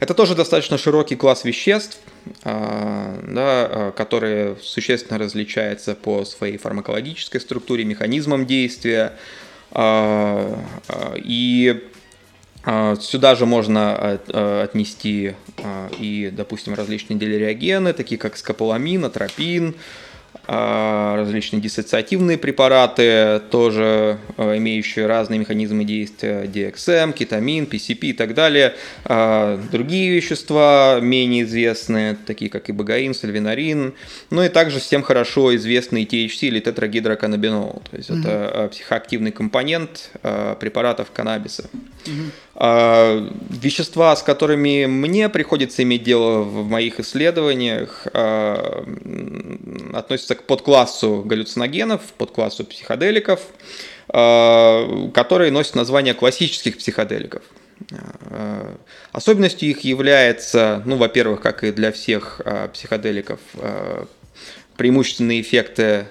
[0.00, 1.98] Это тоже достаточно широкий класс веществ,
[2.44, 9.12] да, которые существенно различаются по своей фармакологической структуре, механизмам действия.
[11.16, 11.82] И
[13.00, 14.18] Сюда же можно
[14.64, 15.34] отнести
[16.00, 19.78] и, допустим, различные делиреогены, такие как скополамин, атропин, а,
[20.46, 28.74] различные диссоциативные препараты, тоже а, имеющие разные механизмы действия, DXM, кетамин, PCP и так далее.
[29.04, 33.94] А, другие вещества менее известные, такие как ибогаин, сальвинарин,
[34.30, 38.20] ну и также всем хорошо известный THC или тетрагидроканнабинол, то есть mm-hmm.
[38.20, 40.10] это психоактивный компонент
[40.60, 41.68] препаратов каннабиса.
[42.04, 42.30] Mm-hmm.
[42.58, 48.82] А, вещества, с которыми мне приходится иметь дело в моих исследованиях, а,
[49.92, 53.40] относятся к подклассу галлюциногенов, подклассу психоделиков,
[54.08, 57.42] а, которые носят название классических психоделиков.
[59.12, 62.40] Особенностью их является, ну, во-первых, как и для всех
[62.72, 63.38] психоделиков,
[64.78, 66.06] преимущественные эффекты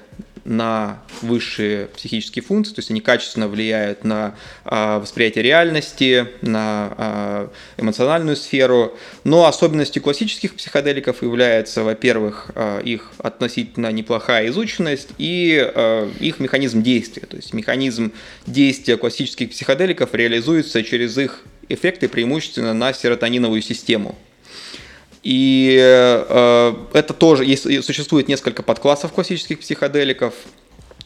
[0.46, 7.52] на высшие психические функции, то есть они качественно влияют на а, восприятие реальности, на а,
[7.78, 8.96] эмоциональную сферу.
[9.24, 15.36] Но особенностью классических психоделиков является, во-первых, а, их относительно неплохая изученность и
[16.20, 17.26] их механизм действия.
[17.26, 18.12] То есть механизм
[18.46, 24.16] действия классических психоделиков реализуется через их эффекты преимущественно на серотониновую систему.
[25.26, 30.36] И э, это тоже, есть, существует несколько подклассов классических психоделиков.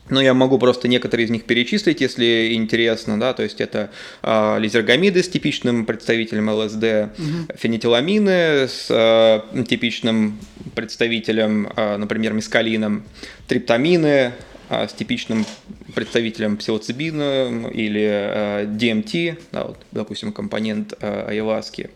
[0.10, 4.58] Но я могу просто некоторые из них перечислить, если интересно, да, то есть это э,
[4.60, 6.84] лизергамиды с типичным представителем ЛСД,
[7.18, 7.58] угу.
[7.58, 10.38] фенитиламины с э, типичным
[10.76, 13.06] представителем, э, например, мискалином,
[13.48, 14.34] триптамины
[14.70, 15.46] э, с типичным
[15.96, 21.92] представителем псилоцибина или э, DMT, да, вот, допустим, компонент э, айваски.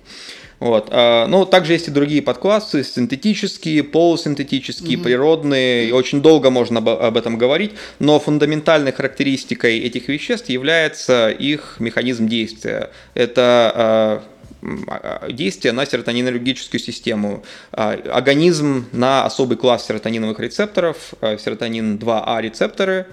[0.64, 0.88] Вот.
[0.92, 5.04] А, ну, также есть и другие подклассы, синтетические, полусинтетические, mm-hmm.
[5.04, 5.90] природные.
[5.90, 12.30] И очень долго можно об, этом говорить, но фундаментальной характеристикой этих веществ является их механизм
[12.30, 12.92] действия.
[13.14, 14.24] Это а,
[14.88, 23.08] а, действие на серотонинергическую систему, организм на особый класс серотониновых рецепторов, серотонин 2А рецепторы.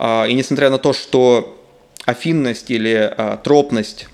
[0.00, 1.62] И несмотря на то, что
[2.06, 4.08] афинность или тропность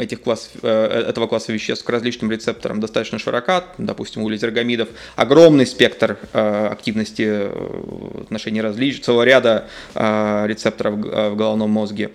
[0.00, 3.64] этих класс, э, этого класса веществ к различным рецепторам достаточно широка.
[3.78, 11.36] Допустим, у лизергамидов огромный спектр э, активности э, в отношении различий, целого ряда рецепторов в
[11.36, 12.10] головном мозге.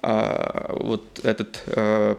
[0.00, 1.62] А, вот этот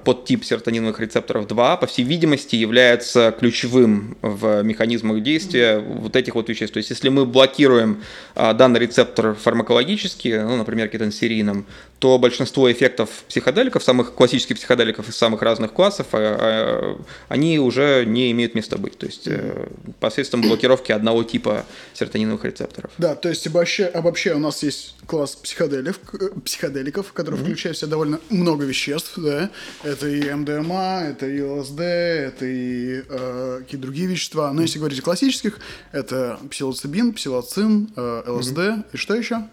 [0.03, 6.49] подтип серотониновых рецепторов 2, по всей видимости, является ключевым в механизмах действия вот этих вот
[6.49, 6.73] веществ.
[6.73, 8.03] То есть, если мы блокируем
[8.35, 11.65] данный рецептор фармакологически, ну, например, кетонсерином,
[11.99, 18.05] то большинство эффектов психоделиков, самых классических психоделиков из самых разных классов, а, а, они уже
[18.05, 18.97] не имеют места быть.
[18.97, 19.67] То есть э,
[19.99, 22.91] посредством блокировки одного типа серотониновых рецепторов.
[22.97, 25.99] Да, то есть обобщая, обобщая у нас есть класс психоделиков,
[26.45, 27.43] психоделиков который mm-hmm.
[27.43, 29.13] включает в себя довольно много веществ.
[29.17, 29.49] Да?
[29.83, 34.53] Это и МДМА, это и ЛСД, это и э, какие-то другие вещества.
[34.53, 35.59] Но если говорить о классических,
[35.91, 38.85] это псилоцибин, псилоцин, э, ЛСД mm-hmm.
[38.93, 39.43] и что еще?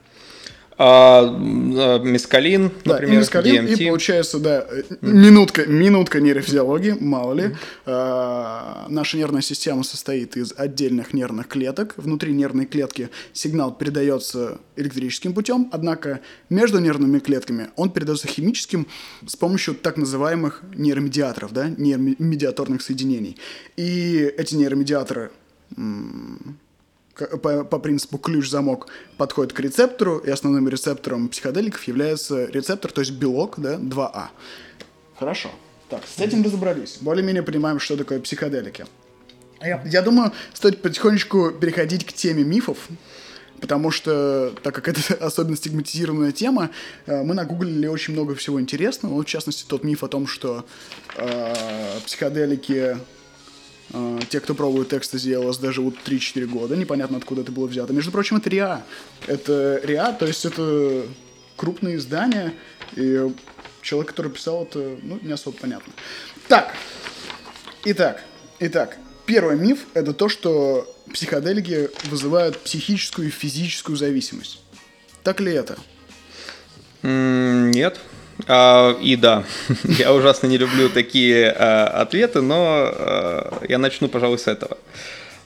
[0.78, 3.72] А, а, мискалин, да, например, и мискалин, DMT.
[3.72, 4.66] и получается, да,
[5.00, 7.44] минутка, минутка нейрофизиологии, мало ли.
[7.44, 7.56] Mm-hmm.
[7.86, 11.94] А, наша нервная система состоит из отдельных нервных клеток.
[11.96, 18.86] Внутри нервной клетки сигнал передается электрическим путем, однако между нервными клетками он передается химическим
[19.26, 23.38] с помощью так называемых нейромедиаторов, да, нейромедиаторных соединений.
[23.76, 25.30] И эти нейромедиаторы
[27.42, 33.12] по, по принципу ключ-замок подходит к рецептору, и основным рецептором психоделиков является рецептор, то есть
[33.12, 34.26] белок, да, 2А.
[35.18, 35.50] Хорошо.
[35.88, 36.98] Так, с этим разобрались.
[37.00, 38.86] Более-менее понимаем, что такое психоделики.
[39.60, 42.88] Я, я думаю, стоит потихонечку переходить к теме мифов,
[43.60, 46.70] потому что, так как это особенно стигматизированная тема,
[47.06, 49.14] э, мы нагуглили очень много всего интересного.
[49.14, 50.66] Вот, в частности, тот миф о том, что
[51.16, 51.54] э,
[52.04, 52.98] психоделики
[53.96, 56.76] Uh, те, кто пробует экстази ЛСД, живут 3-4 года.
[56.76, 57.94] Непонятно, откуда это было взято.
[57.94, 58.82] Между прочим, это РИА.
[59.26, 61.06] Это РИА, то есть это
[61.56, 62.52] крупное издание,
[62.94, 63.32] и
[63.80, 65.94] человек, который писал это, ну, не особо понятно.
[66.46, 66.74] Так,
[67.86, 68.22] итак,
[68.58, 74.60] итак, первый миф– это то, что психоделики вызывают психическую и физическую зависимость.
[75.22, 75.78] Так ли это?
[77.02, 77.98] Нет.
[78.46, 79.44] А, и да,
[79.84, 84.76] я ужасно не люблю такие а, ответы, но а, я начну, пожалуй, с этого.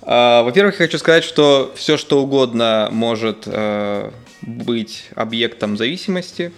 [0.03, 6.53] А, во-первых, я хочу сказать, что все, что угодно может а, быть объектом зависимости,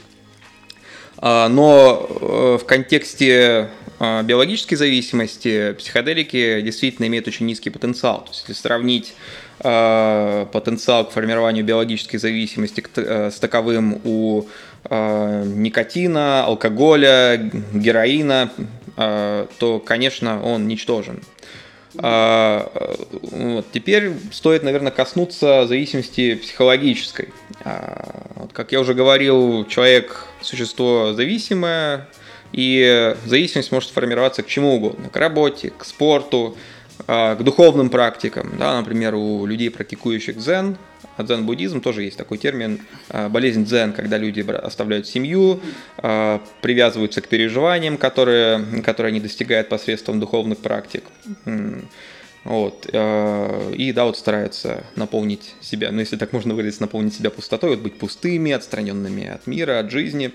[1.18, 3.68] а, но а, в контексте
[3.99, 8.23] а, биологической зависимости психоделики действительно имеют очень низкий потенциал.
[8.23, 9.12] То есть, если сравнить
[9.61, 18.51] а, потенциал к формированию биологической зависимости а, с таковым у Э, никотина, алкоголя, героина,
[18.97, 21.21] э, то, конечно, он ничтожен.
[21.99, 23.66] А, э, вот.
[23.73, 27.29] Теперь стоит, наверное, коснуться зависимости психологической.
[27.64, 32.09] А, вот, как я уже говорил, человек– существо зависимое,
[32.53, 36.57] и зависимость может формироваться к чему угодно, к работе, к спорту,
[37.07, 38.59] к духовным практикам.
[38.59, 40.77] Да, например, у людей, практикующих дзен,
[41.23, 45.61] дзен-буддизм тоже есть такой термин, а, болезнь дзен, когда люди оставляют семью,
[45.99, 51.05] а, привязываются к переживаниям, которые, которые они достигают посредством духовных практик.
[52.45, 52.89] Вот.
[52.93, 57.71] А, и да, вот стараются наполнить себя, ну если так можно выразиться, наполнить себя пустотой,
[57.71, 60.33] вот быть пустыми, отстраненными от мира, от жизни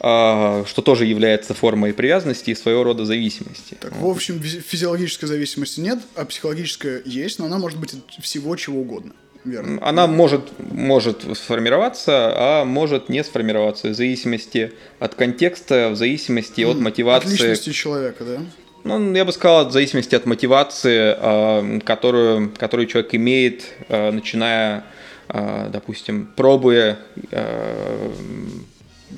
[0.00, 3.76] что тоже является формой привязанности и своего рода зависимости.
[3.78, 8.56] Так, в общем, физиологической зависимости нет, а психологическая есть, но она может быть от всего
[8.56, 9.12] чего угодно.
[9.44, 9.78] Верно.
[9.80, 16.78] Она может, может сформироваться, а может не сформироваться в зависимости от контекста, в зависимости от
[16.78, 17.26] мотивации.
[17.26, 18.40] От личности человека, да?
[18.84, 24.84] Ну, я бы сказал, в зависимости от мотивации, а, которую, которую человек имеет, а, начиная,
[25.28, 26.98] а, допустим, пробуя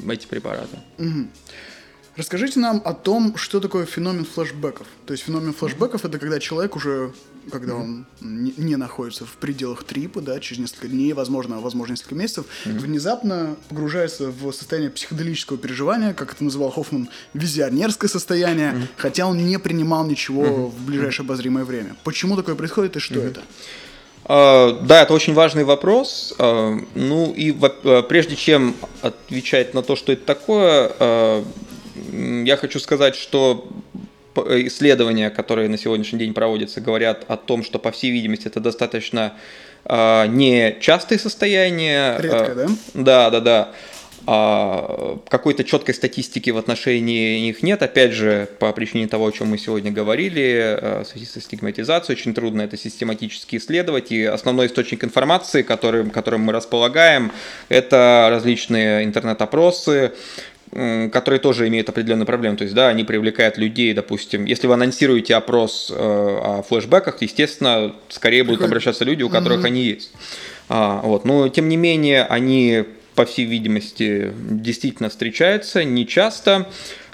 [0.08, 0.78] эти препараты.
[0.98, 1.26] Угу.
[2.14, 4.87] Расскажите нам о том, что такое феномен флешбеков.
[5.07, 7.14] То есть феномен флешбеков это когда человек уже,
[7.51, 12.14] когда он не, не находится в пределах трипа, да, через несколько дней, возможно, возможно, несколько
[12.14, 12.79] месяцев, mm-hmm.
[12.81, 18.88] внезапно погружается в состояние психоделического переживания, как это называл Хоффман, визионерское состояние, mm-hmm.
[18.98, 20.66] хотя он не принимал ничего mm-hmm.
[20.66, 21.96] в ближайшее обозримое время.
[22.05, 23.31] Почему такое происходит и что mm-hmm.
[23.31, 23.42] это?
[24.25, 26.35] Uh, да, это очень важный вопрос.
[26.38, 31.44] Uh, ну и uh, прежде чем отвечать на то, что это такое,
[32.44, 33.68] я хочу сказать, что
[34.36, 39.34] исследования, которые на сегодняшний день проводятся, говорят о том, что, по всей видимости, это достаточно
[39.84, 42.18] э, не частые состояния.
[42.18, 42.68] Редко, да?
[42.94, 43.72] Да, да, да.
[44.24, 47.82] А, какой-то четкой статистики в отношении них нет.
[47.82, 52.32] Опять же, по причине того, о чем мы сегодня говорили, в связи со стигматизацией, очень
[52.32, 54.12] трудно это систематически исследовать.
[54.12, 57.32] И основной источник информации, которым, которым мы располагаем,
[57.68, 60.12] это различные интернет-опросы,
[60.72, 62.56] которые тоже имеют определенные проблемы.
[62.56, 67.94] То есть, да, они привлекают людей, допустим, если вы анонсируете опрос э, о флешбеках, естественно,
[68.08, 69.66] скорее будут обращаться люди, у которых mm-hmm.
[69.66, 70.12] они есть.
[70.70, 71.26] А, вот.
[71.26, 76.66] Но, тем не менее, они, по всей видимости, действительно встречаются, не часто.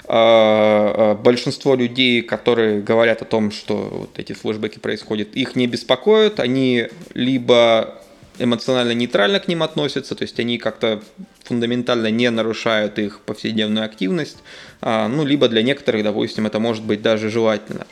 [0.05, 5.67] А, а, большинство людей, которые говорят о том, что вот эти флешбеки происходят, их не
[5.67, 7.99] беспокоят, они либо
[8.39, 11.03] эмоционально нейтрально к ним относятся, то есть они как-то
[11.49, 14.37] фундаментально не нарушают их повседневную активность,
[14.81, 17.87] а, ну, либо для некоторых, допустим, это может быть даже желательно.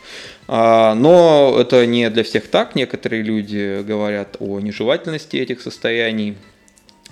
[0.48, 2.76] А, но это не для всех так.
[2.76, 6.36] Некоторые люди говорят о нежелательности этих состояний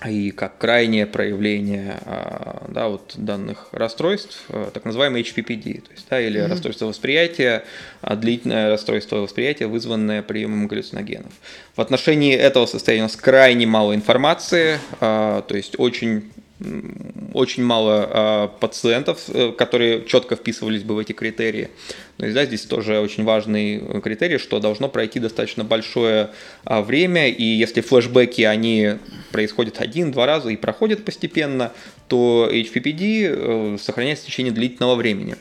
[0.06, 6.20] и как крайнее проявление а, да, вот данных расстройств, так называемый HPPD, то есть, да,
[6.20, 6.48] или mm-hmm.
[6.48, 7.64] расстройство восприятия,
[8.02, 11.32] длительное расстройство восприятия, вызванное приемом галлюциногенов.
[11.76, 16.32] В отношении этого состояния у нас крайне мало информации, то есть очень
[17.34, 21.70] очень мало э, пациентов, э, которые четко вписывались бы в эти критерии.
[22.18, 26.30] То есть, да, здесь тоже очень важный критерий, что должно пройти достаточно большое
[26.66, 28.94] э, время, и если флешбеки, они
[29.32, 31.74] происходят один-два раза и проходят постепенно,
[32.08, 35.36] то HPPD э, сохраняется в течение длительного времени.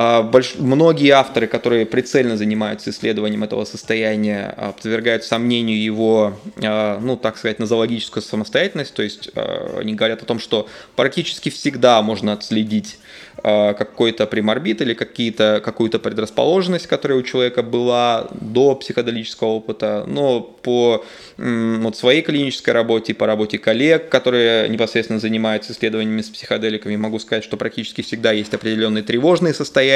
[0.00, 0.54] А, больш...
[0.58, 7.36] Многие авторы, которые прицельно занимаются исследованием этого состояния, а, подвергают сомнению его, а, ну, так
[7.36, 12.98] сказать, нозологическую самостоятельность, то есть они говорят о том, что практически всегда можно отследить
[13.40, 21.04] какой-то приморбит или какие-то, какую-то предрасположенность, которая у человека была до психоделического опыта, но по
[21.36, 27.44] вот, своей клинической работе, по работе коллег, которые непосредственно занимаются исследованиями с психоделиками, могу сказать,
[27.44, 29.87] что практически всегда есть определенные тревожные состояния,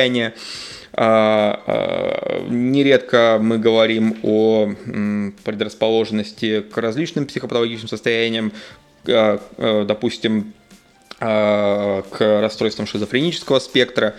[2.48, 4.74] Нередко мы говорим о
[5.44, 8.52] предрасположенности к различным психопатологическим состояниям,
[9.05, 10.52] допустим,
[11.18, 14.14] к расстройствам шизофренического спектра.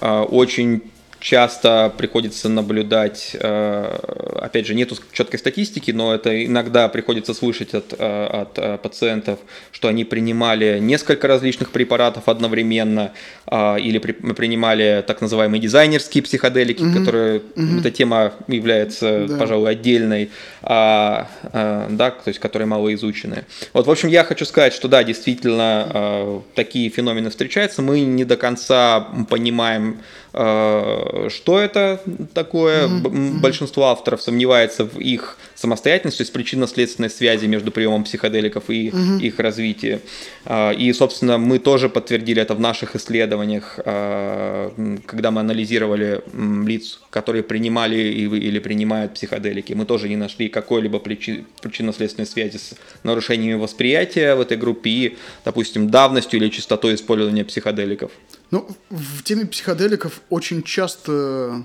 [0.00, 7.74] Очень часто приходится наблюдать, э, опять же, нету четкой статистики, но это иногда приходится слышать
[7.74, 9.38] от, э, от э, пациентов,
[9.72, 13.12] что они принимали несколько различных препаратов одновременно
[13.50, 16.98] или при, принимали так называемые дизайнерские психоделики, угу.
[16.98, 17.78] которые угу.
[17.78, 19.36] эта тема является, да.
[19.36, 20.30] пожалуй, отдельной,
[20.62, 23.44] а, а, да, то есть которые мало изучены.
[23.72, 28.36] Вот, в общем, я хочу сказать, что да, действительно такие феномены встречаются, мы не до
[28.36, 29.98] конца понимаем
[30.36, 32.00] что это
[32.34, 32.88] такое?
[32.88, 39.20] Большинство авторов сомневается в их самостоятельности, то есть причинно-следственной связи между приемом психоделиков и mm-hmm.
[39.20, 40.00] их развитием.
[40.44, 46.22] Э, и, собственно, мы тоже подтвердили это в наших исследованиях, э, когда мы анализировали
[46.66, 49.72] лиц, которые принимали или принимают психоделики.
[49.72, 55.90] Мы тоже не нашли какой-либо причинно-следственной связи с нарушениями восприятия в этой группе и, допустим,
[55.90, 58.12] давностью или частотой использования психоделиков.
[58.50, 61.64] Ну, в теме психоделиков очень часто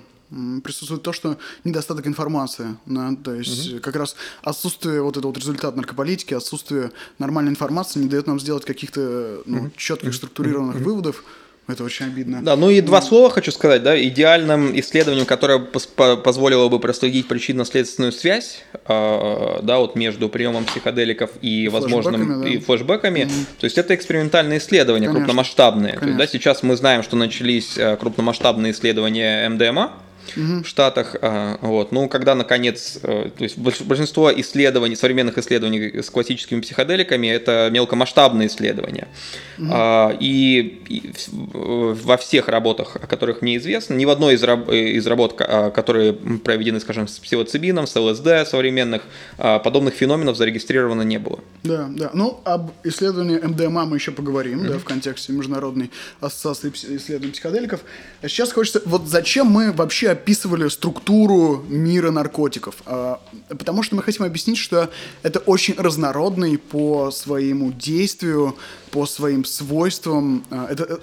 [0.63, 3.81] присутствует то, что недостаток информации, да, то есть угу.
[3.81, 8.65] как раз отсутствие вот этого вот результата наркополитики, отсутствие нормальной информации не дает нам сделать
[8.65, 9.71] каких-то ну, угу.
[9.75, 10.83] четких структурированных угу.
[10.85, 11.23] выводов,
[11.67, 12.41] это очень обидно.
[12.41, 18.11] Да, ну и два слова хочу сказать, да, идеальным исследованием, которое позволило бы проследить причинно-следственную
[18.11, 22.49] связь, э, да, вот между приемом психоделиков и возможным да.
[22.49, 23.45] и флешбеками, mm-hmm.
[23.59, 25.25] то есть это экспериментальные исследования Конечно.
[25.25, 25.93] крупномасштабные.
[25.93, 26.17] Конечно.
[26.17, 29.93] То есть, да, сейчас мы знаем, что начались э, крупномасштабные исследования МДМА,
[30.35, 30.63] угу.
[30.63, 31.15] в Штатах.
[31.21, 31.91] А, вот.
[31.91, 38.47] Ну, когда, наконец, э, то есть большинство исследований, современных исследований с классическими психоделиками, это мелкомасштабные
[38.47, 39.07] исследования.
[39.57, 40.17] Угу.
[40.19, 45.35] И, и во всех работах, о которых мне известно, ни в одной из, из работ,
[45.39, 49.03] а, которые проведены, скажем, с псилоцибином, с ЛСД современных,
[49.37, 51.39] подобных феноменов зарегистрировано не было.
[51.63, 52.11] Да, да.
[52.13, 57.81] Ну, об исследовании МДМА мы еще поговорим, mm да, в контексте Международной ассоциации исследований психоделиков.
[58.21, 62.75] А сейчас хочется, вот зачем мы вообще описывали структуру мира наркотиков.
[62.85, 63.19] А,
[63.49, 64.89] потому что мы хотим объяснить, что
[65.23, 68.55] это очень разнородный по своему действию,
[68.91, 70.43] по своим свойствам.
[70.49, 70.97] А, это э,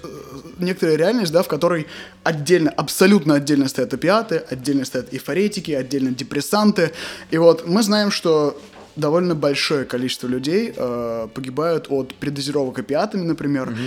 [0.59, 1.87] некоторая реальность, да, в которой
[2.23, 6.91] отдельно, абсолютно отдельно стоят опиаты, отдельно стоят эйфоретики, отдельно депрессанты.
[7.31, 8.59] И вот мы знаем, что
[8.95, 13.77] довольно большое количество людей э, погибают от предозировок опиатами, например, угу.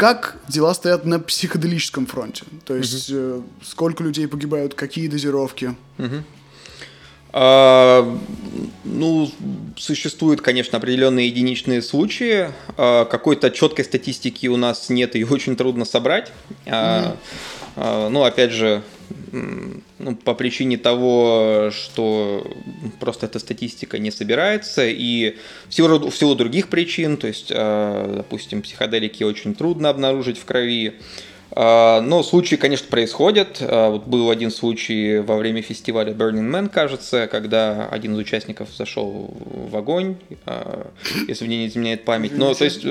[0.00, 2.44] Как дела стоят на психоделическом фронте?
[2.64, 3.44] То есть, угу.
[3.62, 5.74] сколько людей погибают, какие дозировки?
[5.98, 6.24] Угу.
[7.34, 8.18] А,
[8.84, 9.30] ну,
[9.76, 12.50] существуют, конечно, определенные единичные случаи.
[12.78, 16.32] А, какой-то четкой статистики у нас нет, и очень трудно собрать.
[16.64, 17.14] А,
[17.76, 18.82] а, ну, опять же,
[19.32, 22.46] ну, по причине того, что
[22.98, 25.36] просто эта статистика не собирается, и
[25.68, 30.44] в силу, в силу других причин, то есть, э, допустим, психоделики очень трудно обнаружить в
[30.44, 30.94] крови,
[31.50, 33.58] э, но случаи, конечно, происходят.
[33.60, 38.68] Э, вот был один случай во время фестиваля Burning Man, кажется, когда один из участников
[38.76, 40.16] зашел в огонь,
[41.28, 42.36] если мне не изменяет память.
[42.36, 42.82] Но, то есть,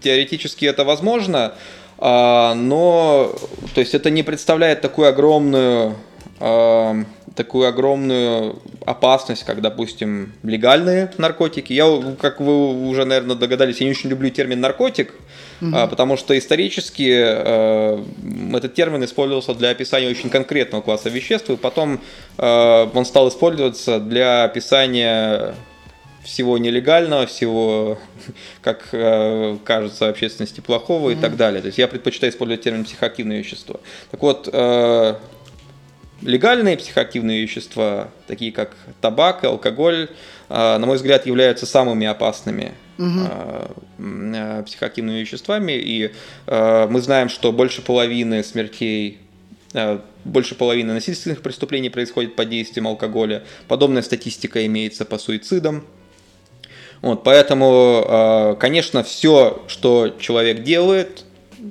[0.00, 1.56] теоретически это возможно, а,
[2.00, 3.34] но,
[3.74, 5.96] то есть это не представляет такую огромную
[6.40, 7.04] э,
[7.38, 11.72] такую огромную опасность, как, допустим, легальные наркотики.
[11.72, 15.14] Я, как вы уже, наверное, догадались, я не очень люблю термин наркотик,
[15.60, 15.70] угу.
[15.88, 18.04] потому что исторически э,
[18.54, 22.00] этот термин использовался для описания очень конкретного класса веществ, и потом
[22.38, 25.54] э, он стал использоваться для описания
[26.22, 27.98] всего нелегального, всего,
[28.62, 31.18] как э, кажется общественности, плохого mm-hmm.
[31.18, 31.60] и так далее.
[31.60, 33.80] То есть я предпочитаю использовать термин психоактивные вещества.
[34.10, 35.14] Так вот, э,
[36.22, 40.08] легальные психоактивные вещества, такие как табак и алкоголь,
[40.48, 44.64] э, на мой взгляд, являются самыми опасными угу.
[44.64, 45.72] психоактивными веществами.
[45.72, 46.12] И
[46.46, 49.20] мы знаем, что больше половины смертей
[50.24, 53.44] больше половины насильственных преступлений происходит под действием алкоголя.
[53.68, 55.84] Подобная статистика имеется по суицидам.
[57.02, 61.24] Вот, поэтому, а, конечно, все, что человек делает,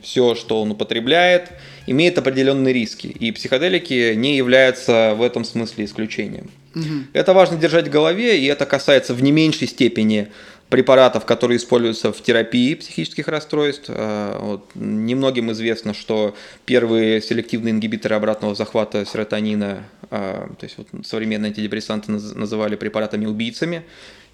[0.04, 1.52] все, что он употребляет,
[1.86, 3.08] имеет определенные риски.
[3.08, 6.50] И психоделики не являются в этом смысле исключением.
[6.76, 6.84] Угу.
[7.14, 10.28] Это важно держать в голове, и это касается в не меньшей степени
[10.70, 13.86] препаратов, которые используются в терапии психических расстройств.
[13.88, 20.88] А, вот, немногим известно, что первые селективные ингибиторы обратного захвата серотонина, а, то есть вот
[21.06, 23.84] современные антидепрессанты называли препаратами-убийцами.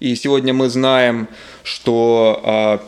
[0.00, 1.28] И сегодня мы знаем,
[1.62, 2.84] что а,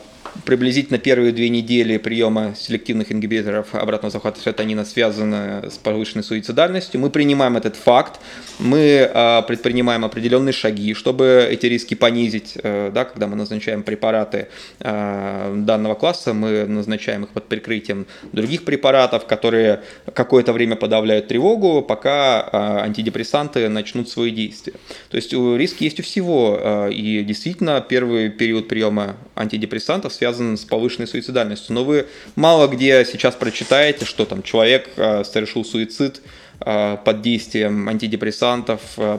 [0.46, 7.00] приблизительно первые две недели приема селективных ингибиторов обратного захвата серотонина связаны с повышенной суицидальностью.
[7.00, 8.20] Мы принимаем этот факт,
[8.60, 12.52] мы э, предпринимаем определенные шаги, чтобы эти риски понизить.
[12.62, 14.46] Э, да, когда мы назначаем препараты
[14.78, 19.82] э, данного класса, мы назначаем их под прикрытием других препаратов, которые
[20.14, 24.74] какое-то время подавляют тревогу, пока э, антидепрессанты начнут свои действия.
[25.10, 26.56] То есть риски есть у всего.
[26.60, 31.74] Э, и действительно, первый период приема антидепрессантов связан связан с повышенной суицидальностью.
[31.74, 36.20] Но вы мало где сейчас прочитаете, что там человек э, совершил суицид
[36.60, 39.18] э, под действием антидепрессантов, э,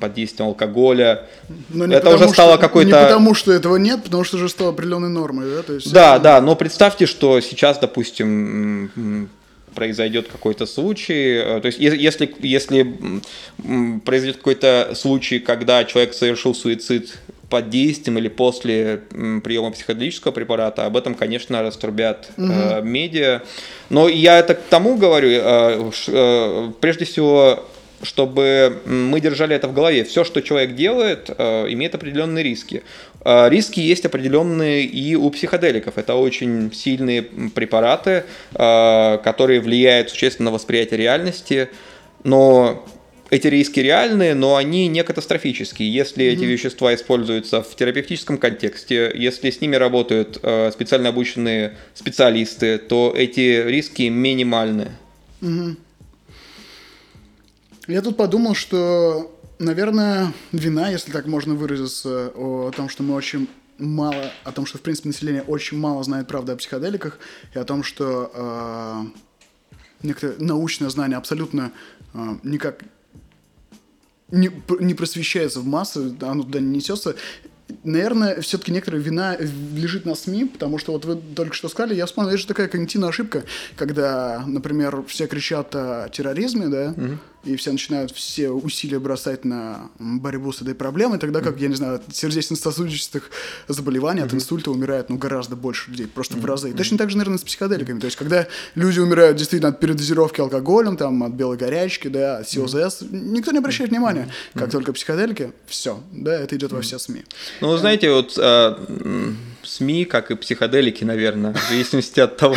[0.00, 1.26] под действием алкоголя.
[1.68, 2.88] Но это потому, уже стало какой-то...
[2.88, 5.62] Не потому, что этого нет, потому что уже стало определенной нормой, да?
[5.62, 6.22] То есть да, это...
[6.24, 9.28] да, но представьте, что сейчас, допустим,
[9.74, 12.96] произойдет какой-то случай, то есть если, если
[14.04, 19.02] произойдет какой-то случай, когда человек совершил суицид под действием или после
[19.42, 22.46] приема психоделического препарата, об этом, конечно, раструбят угу.
[22.52, 23.42] э, медиа.
[23.90, 27.64] Но я это к тому говорю, э, э, прежде всего,
[28.02, 30.04] чтобы мы держали это в голове.
[30.04, 32.82] Все, что человек делает, э, имеет определенные риски.
[33.24, 35.98] Э, риски есть определенные и у психоделиков.
[35.98, 38.24] Это очень сильные препараты,
[38.54, 41.68] э, которые влияют существенно на восприятие реальности.
[42.24, 42.86] Но
[43.30, 45.92] эти риски реальные, но они не катастрофические.
[45.92, 46.32] Если mm-hmm.
[46.32, 53.12] эти вещества используются в терапевтическом контексте, если с ними работают э, специально обученные специалисты, то
[53.16, 54.92] эти риски минимальны.
[55.42, 55.76] Mm-hmm.
[57.88, 63.48] Я тут подумал, что, наверное, вина, если так можно выразиться, о том, что мы очень
[63.78, 67.18] мало, о том, что, в принципе, население очень мало знает правды о психоделиках,
[67.54, 69.04] и о том, что э,
[70.02, 71.72] некоторые научное знание абсолютно
[72.12, 72.84] э, никак
[74.30, 77.16] не, не просвещается в массы, оно туда не несется.
[77.84, 82.04] Наверное, все-таки некоторая вина лежит на СМИ, потому что вот вы только что сказали, я
[82.04, 83.44] вспомнил, это же такая когнитивная ошибка,
[83.76, 89.90] когда, например, все кричат о терроризме, да, угу и все начинают все усилия бросать на
[89.98, 93.30] борьбу с этой проблемой, тогда как, я не знаю, от сердечно-сосудистых
[93.68, 96.70] заболеваний, от инсульта умирает, ну, гораздо больше людей, просто в разы.
[96.70, 98.00] И точно так же, наверное, с психоделиками.
[98.00, 102.48] То есть, когда люди умирают действительно от передозировки алкоголем, там, от белой горячки, да, от
[102.48, 104.28] СИОЗС, никто не обращает внимания.
[104.54, 107.24] Как только психоделики, все, да, это идет во все СМИ.
[107.60, 108.78] Ну, знаете, вот а,
[109.68, 112.56] СМИ, как и психоделики, наверное, в зависимости от того,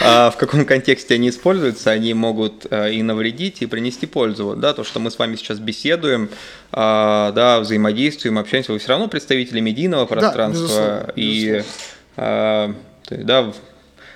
[0.00, 4.54] а, в каком контексте они используются, они могут а, и навредить, и принести пользу.
[4.56, 6.28] Да, то, что мы с вами сейчас беседуем,
[6.70, 11.04] а, да, взаимодействуем, общаемся, вы все равно представители медийного пространства.
[11.06, 11.62] Да, и
[12.16, 13.52] да,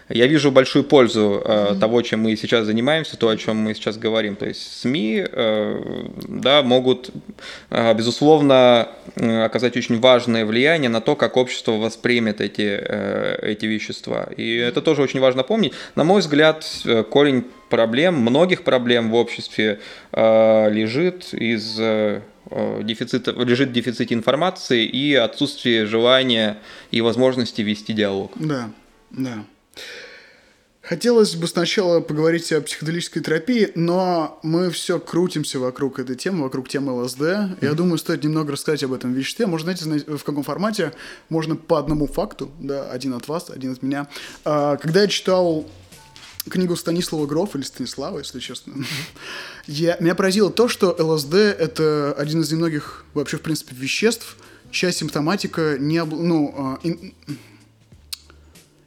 [0.08, 1.78] я вижу большую пользу э, mm-hmm.
[1.80, 4.36] того, чем мы сейчас занимаемся, то, о чем мы сейчас говорим.
[4.36, 7.10] То есть СМИ э, да, могут,
[7.70, 13.66] э, безусловно, э, оказать очень важное влияние на то, как общество воспримет эти, э, эти
[13.66, 14.28] вещества.
[14.36, 15.72] И это тоже очень важно помнить.
[15.96, 19.80] На мой взгляд, э, корень проблем, многих проблем в обществе
[20.12, 22.20] э, лежит из э,
[22.82, 26.58] дефицита, лежит в дефиците информации и отсутствие желания
[26.92, 28.30] и возможности вести диалог.
[28.36, 28.70] Да,
[29.10, 29.44] да.
[30.88, 36.68] Хотелось бы сначала поговорить о психоделической терапии, но мы все крутимся вокруг этой темы, вокруг
[36.68, 37.20] темы ЛСД.
[37.20, 37.58] Mm-hmm.
[37.62, 39.46] Я думаю, стоит немного рассказать об этом веществе.
[39.46, 40.92] Можно, знаете, в каком формате?
[41.28, 44.06] Можно по одному факту, да, один от вас, один от меня.
[44.44, 45.68] А, когда я читал
[46.48, 48.74] книгу Станислава Гроф, или Станислава, если честно,
[49.66, 54.36] я, меня поразило то, что ЛСД— это один из немногих вообще, в принципе, веществ,
[54.70, 55.98] чья симптоматика не...
[55.98, 57.12] Об, ну, а, ин,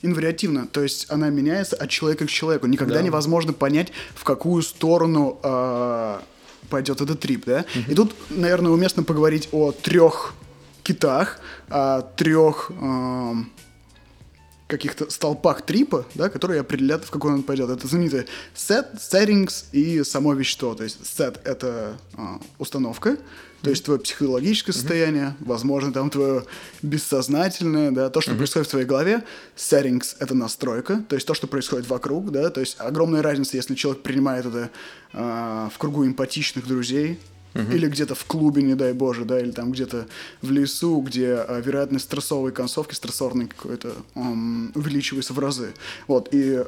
[0.01, 2.67] инвариативна, то есть она меняется от человека к человеку.
[2.67, 3.01] Никогда да.
[3.01, 6.19] невозможно понять, в какую сторону э,
[6.69, 7.65] пойдет этот трип, да?
[7.75, 7.91] Угу.
[7.91, 10.33] И тут, наверное, уместно поговорить о трех
[10.83, 11.39] китах,
[11.69, 12.71] о трех...
[12.81, 13.33] Э,
[14.69, 17.71] каких-то столпах трипа, да, которые определяют, в какой он пойдет.
[17.71, 20.75] Это знаменитые set, settings и само вещество.
[20.75, 23.17] То есть set— это а, установка,
[23.61, 26.45] то есть твое психологическое состояние, возможно, там твое
[26.81, 29.23] бессознательное, да, то, что происходит в твоей голове.
[29.57, 33.75] Settings— это настройка, то есть то, что происходит вокруг, да, то есть огромная разница, если
[33.75, 34.69] человек принимает это
[35.13, 37.19] э, в кругу эмпатичных друзей,
[37.55, 37.75] Uh-huh.
[37.75, 40.05] Или где-то в клубе, не дай боже, да, или там где-то
[40.43, 45.73] в лесу, где а, вероятность стрессовой концовки, стрессорной какой-то um, увеличивается в разы.
[46.07, 46.63] Вот, и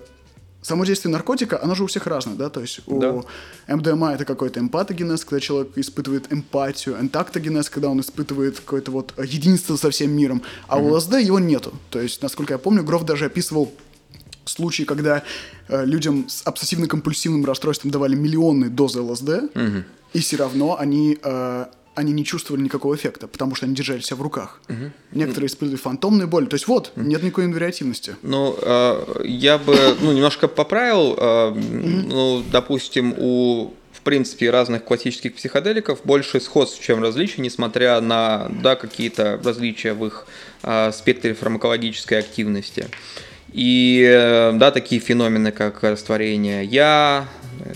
[0.61, 3.23] само действие наркотика, оно же у всех разное, да, то есть у да.
[3.67, 9.75] МДМА это какой-то эмпатогенез, когда человек испытывает эмпатию, энтактогенез, когда он испытывает какое-то вот единство
[9.75, 10.91] со всем миром, а uh-huh.
[10.91, 11.73] у ЛСД его нету.
[11.89, 13.71] То есть, насколько я помню, Гроф даже описывал
[14.45, 15.23] случаи, когда
[15.67, 19.83] э, людям с обсессивно-компульсивным расстройством давали миллионные дозы ЛСД, угу.
[20.13, 24.17] И все равно они, э, они не чувствовали никакого эффекта, потому что они держали себя
[24.17, 24.61] в руках.
[24.69, 24.91] Угу.
[25.11, 26.45] Некоторые испытывали фантомные боли.
[26.45, 27.05] То есть вот, угу.
[27.05, 28.15] нет никакой инвариативности.
[28.21, 31.15] Ну, э, я бы ну, немножко поправил.
[31.17, 31.59] Э, угу.
[31.59, 38.75] Ну, допустим, у в принципе, разных классических психоделиков больше сходств, чем различий, несмотря на да,
[38.75, 40.25] какие-то различия в их
[40.63, 42.87] э, спектре фармакологической активности.
[43.53, 47.27] И э, да, такие феномены, как растворение я,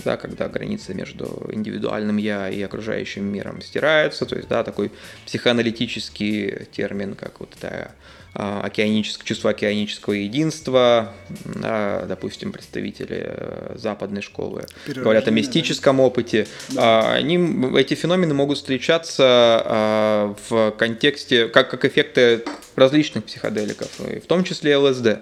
[0.04, 4.90] да, когда граница между индивидуальным я и окружающим миром стирается, то есть, да, такой
[5.24, 7.92] психоаналитический термин, как вот это
[8.38, 11.14] а, океаническое, чувство океанического единства,
[11.46, 16.46] да, допустим, представители э, западной школы говорят о мистическом опыте.
[16.68, 17.12] Да.
[17.14, 17.38] Они,
[17.78, 24.76] эти феномены могут встречаться а, в контексте, как, как эффекты различных психоделиков, в том числе
[24.76, 25.20] ЛСД.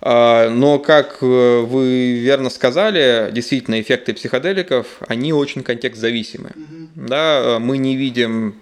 [0.00, 6.50] А, но, как э, вы верно сказали, действительно, эффекты психоделиков, они очень контекст-зависимы.
[6.54, 6.88] Mm-hmm.
[6.94, 8.54] Да, мы не видим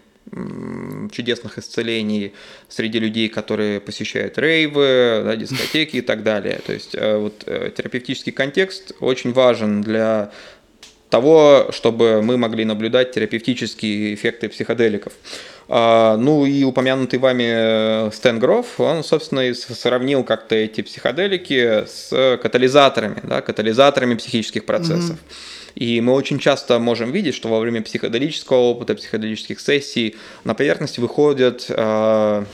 [1.13, 2.33] чудесных исцелений
[2.69, 6.61] среди людей, которые посещают рейвы, да, дискотеки и так далее.
[6.67, 10.33] То есть э, вот э, терапевтический контекст очень важен для
[11.11, 15.13] того, чтобы мы могли наблюдать терапевтические эффекты психоделиков.
[15.69, 21.85] А, ну и упомянутый вами э, Стэн Гроф, он, собственно, и сравнил как-то эти психоделики
[21.87, 25.17] с катализаторами, да, катализаторами психических процессов.
[25.17, 25.57] Mm-hmm.
[25.77, 30.99] И мы очень часто можем видеть, что во время психоделического опыта, психоделических сессий на поверхность
[30.99, 32.45] выходят э,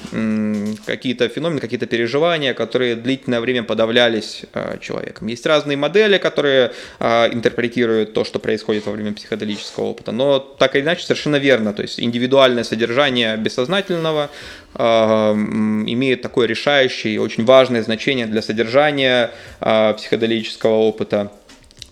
[0.84, 5.28] какие-то феномены, какие-то переживания, которые длительное время подавлялись э, человеком.
[5.28, 10.74] Есть разные модели, которые э, интерпретируют то, что происходит во время психоделического опыта, но так
[10.74, 11.72] или иначе совершенно верно.
[11.72, 13.01] То есть индивидуальное содержание
[13.36, 14.30] бессознательного
[14.74, 19.30] э, имеет такое решающее и очень важное значение для содержания
[19.61, 21.30] э, психоделического опыта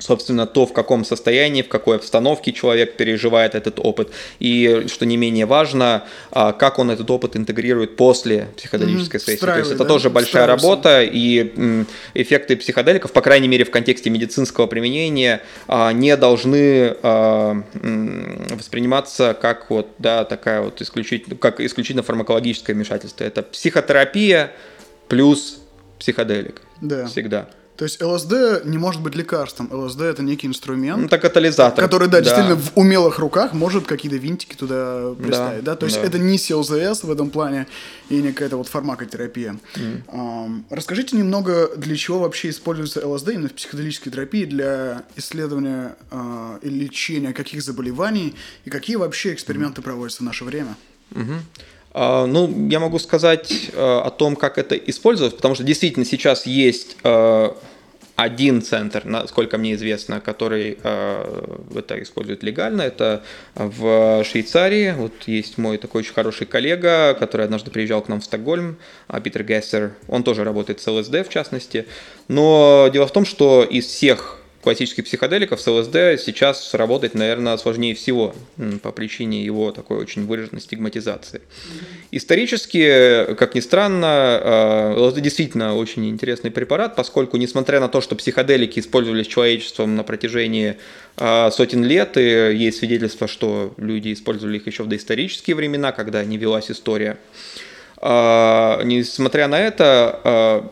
[0.00, 5.16] собственно, то, в каком состоянии, в какой обстановке человек переживает этот опыт, и, что не
[5.16, 9.24] менее важно, а, как он этот опыт интегрирует после психоделической mm-hmm.
[9.24, 9.44] сессии.
[9.44, 9.88] То есть это да?
[9.88, 11.84] тоже большая работа, и
[12.14, 17.62] эффекты психоделиков, по крайней мере, в контексте медицинского применения, а, не должны а,
[18.50, 23.24] восприниматься как вот, да, такая вот исключительно, как исключительно фармакологическое вмешательство.
[23.24, 24.52] Это психотерапия
[25.08, 25.60] плюс
[25.98, 26.62] психоделик.
[26.80, 27.06] Да.
[27.06, 27.48] Всегда.
[27.80, 29.70] То есть ЛСД не может быть лекарством.
[29.72, 30.98] ЛСД это некий инструмент.
[30.98, 31.82] Ну, это катализатор.
[31.82, 35.64] Который, да, да, действительно в умелых руках может какие-то винтики туда приставить.
[35.64, 35.76] Да, да?
[35.76, 36.06] То есть да.
[36.06, 37.66] это не СЛЗС в этом плане
[38.10, 39.56] и не какая-то вот фармакотерапия.
[39.76, 40.04] Mm.
[40.08, 46.58] Um, расскажите немного, для чего вообще используется ЛСД именно в психоделической терапии для исследования uh,
[46.60, 48.34] и лечения каких заболеваний
[48.66, 49.84] и какие вообще эксперименты mm.
[49.84, 50.76] проводятся в наше время?
[51.12, 52.26] Mm-hmm.
[52.26, 56.96] Ну, я могу сказать uh, о том, как это использовать, потому что действительно сейчас есть
[57.02, 57.56] uh,
[58.20, 63.22] один центр, насколько мне известно, который э, это использует легально, это
[63.54, 64.92] в Швейцарии.
[64.94, 68.76] Вот есть мой такой очень хороший коллега, который однажды приезжал к нам в Стокгольм,
[69.08, 69.92] а, Питер Гессер.
[70.06, 71.86] Он тоже работает с ЛСД, в частности.
[72.28, 77.94] Но дело в том, что из всех классических психоделиков с ЛСД сейчас работать, наверное, сложнее
[77.94, 78.34] всего
[78.82, 81.40] по причине его такой очень выраженной стигматизации.
[82.10, 88.16] Исторически, как ни странно, э, ЛСД действительно очень интересный препарат, поскольку, несмотря на то, что
[88.16, 90.76] психоделики использовались человечеством на протяжении
[91.16, 96.22] э, сотен лет, и есть свидетельство, что люди использовали их еще в доисторические времена, когда
[96.22, 97.16] не велась история,
[98.02, 100.70] э, несмотря на это,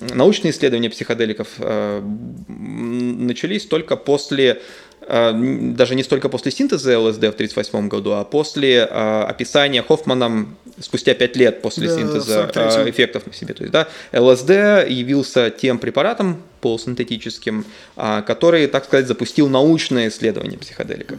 [0.00, 2.02] научные исследования психоделиков э,
[2.48, 4.62] начались только после
[5.00, 10.56] э, даже не столько после синтеза ЛСД в 1938 году, а после э, описания Хоффманом
[10.80, 12.50] спустя 5 лет после да, синтеза
[12.90, 13.54] эффектов на себе.
[13.54, 14.50] То есть, да, ЛСД
[14.88, 21.18] явился тем препаратом полусинтетическим, который, так сказать, запустил научное исследование психоделиков.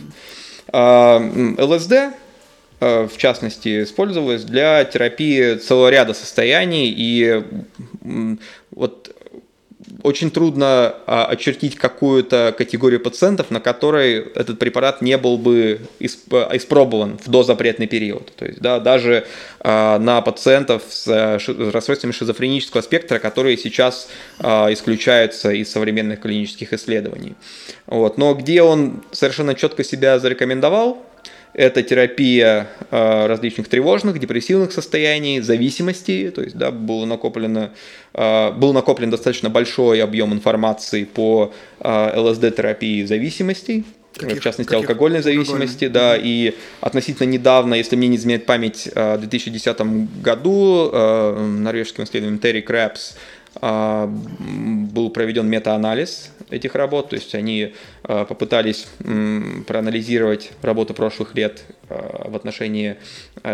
[0.71, 1.93] ЛСД
[2.79, 6.93] в частности, использовалась для терапии целого ряда состояний.
[6.95, 7.43] И
[8.71, 9.15] вот
[10.03, 17.17] очень трудно а, очертить какую-то категорию пациентов, на которой этот препарат не был бы испробован
[17.23, 18.33] в дозапретный период.
[18.35, 19.25] То есть, да, даже
[19.59, 21.07] а, на пациентов с
[21.37, 24.09] расстройствами шизофренического спектра, которые сейчас
[24.39, 27.35] а, исключаются из современных клинических исследований.
[27.85, 28.17] Вот.
[28.17, 31.03] Но где он совершенно четко себя зарекомендовал,
[31.57, 36.29] это терапия э, различных тревожных, депрессивных состояний, зависимостей.
[36.29, 37.71] То есть, да, было накоплено,
[38.13, 43.85] э, был накоплен достаточно большой объем информации по э, ЛСД-терапии зависимостей.
[44.13, 44.87] Каких, в частности, каких?
[44.89, 45.89] алкогольной зависимости, Алкогольный.
[45.89, 49.79] да, и относительно недавно, если мне не изменяет память, в 2010
[50.23, 53.15] году норвежским исследователем Терри Крэпс
[53.61, 57.73] был проведен метаанализ этих работ, то есть они
[58.09, 58.87] Э, попытались
[59.67, 62.95] проанализировать работу прошлых лет э, в отношении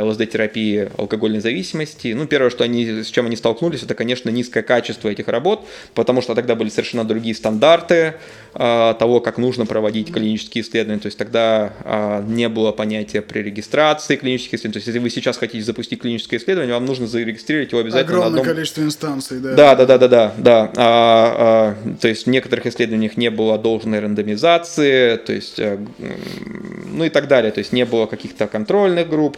[0.02, 2.14] ЛСД-терапии алкогольной зависимости.
[2.14, 6.22] Ну, первое, что они, с чем они столкнулись, это, конечно, низкое качество этих работ, потому
[6.22, 8.16] что тогда были совершенно другие стандарты
[8.54, 11.00] того, как нужно проводить клинические исследования.
[11.00, 14.74] То есть тогда не было понятия при регистрации клинических исследований.
[14.74, 18.30] То есть если вы сейчас хотите запустить клиническое исследование, вам нужно зарегистрировать его обязательно Огромное
[18.30, 18.56] на одном...
[18.56, 19.54] количество инстанций, да.
[19.56, 20.34] Да, да, да, да, да.
[20.38, 20.72] да.
[20.78, 25.78] А, а, то есть в некоторых исследованиях не было должной рандомизации то есть, э,
[26.92, 27.52] ну и так далее.
[27.52, 29.38] То есть не было каких-то контрольных групп.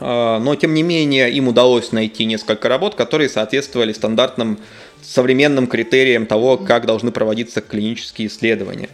[0.00, 4.58] А, но, тем не менее, им удалось найти несколько работ, которые соответствовали стандартным
[5.02, 8.88] современным критериям того, как должны проводиться клинические исследования.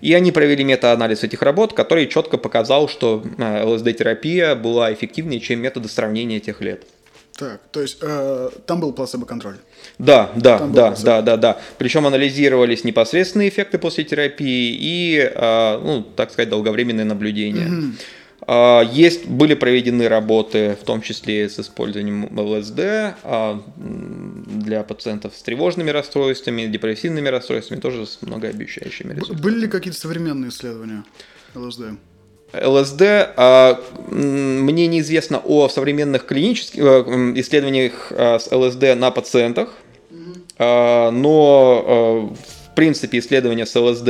[0.00, 5.60] И они провели метаанализ этих работ, который четко показал, что э, ЛСД-терапия была эффективнее, чем
[5.60, 6.84] методы сравнения тех лет.
[7.38, 9.56] Так, то есть э, там был плацебо-контроль?
[9.98, 11.60] Да, да, там да, да, да, да.
[11.78, 17.66] Причем анализировались непосредственные эффекты после терапии и, э, ну, так сказать, долговременные наблюдения.
[17.66, 17.92] Угу.
[18.48, 22.80] Есть, были проведены работы, в том числе с использованием ЛСД
[23.22, 29.42] а, для пациентов с тревожными расстройствами, депрессивными расстройствами, тоже с многообещающими результатами.
[29.42, 31.04] Были ли какие-то современные исследования
[31.54, 31.82] ЛСД?
[32.52, 33.02] ЛСД.
[33.36, 33.80] А,
[34.10, 39.74] мне неизвестно о современных клинических э, исследованиях э, с ЛСД на пациентах,
[40.58, 44.08] а, но э, в принципе исследования с ЛСД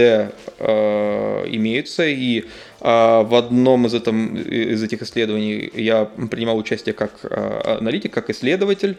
[1.50, 2.44] имеются, и
[2.80, 7.10] в одном из, этом, из этих исследований я принимал участие как
[7.64, 8.96] аналитик, как исследователь.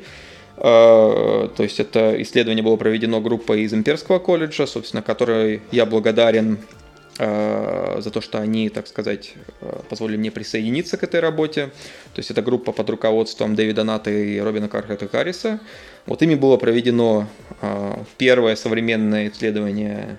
[0.58, 6.83] То есть это исследование было проведено группой из Имперского колледжа, собственно, которой я благодарен Э,
[7.18, 11.68] за то, что они, так сказать, э, позволили мне присоединиться к этой работе.
[12.14, 15.60] То есть это группа под руководством Дэвида Ната и Робина Кархета Харриса.
[16.06, 17.28] Вот ими было проведено
[17.62, 20.18] э, первое современное исследование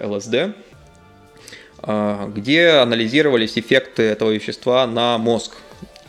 [0.00, 0.56] ЛСД,
[2.28, 5.52] где анализировались эффекты этого вещества на мозг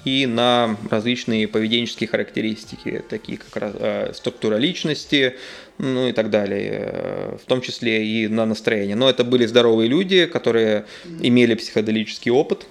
[0.06, 5.36] и на различные поведенческие характеристики, такие как структура личности,
[5.78, 8.96] ну и так далее, э, в том числе и на настроение.
[8.96, 10.86] Но это были здоровые люди, которые
[11.22, 12.66] имели психоделический опыт,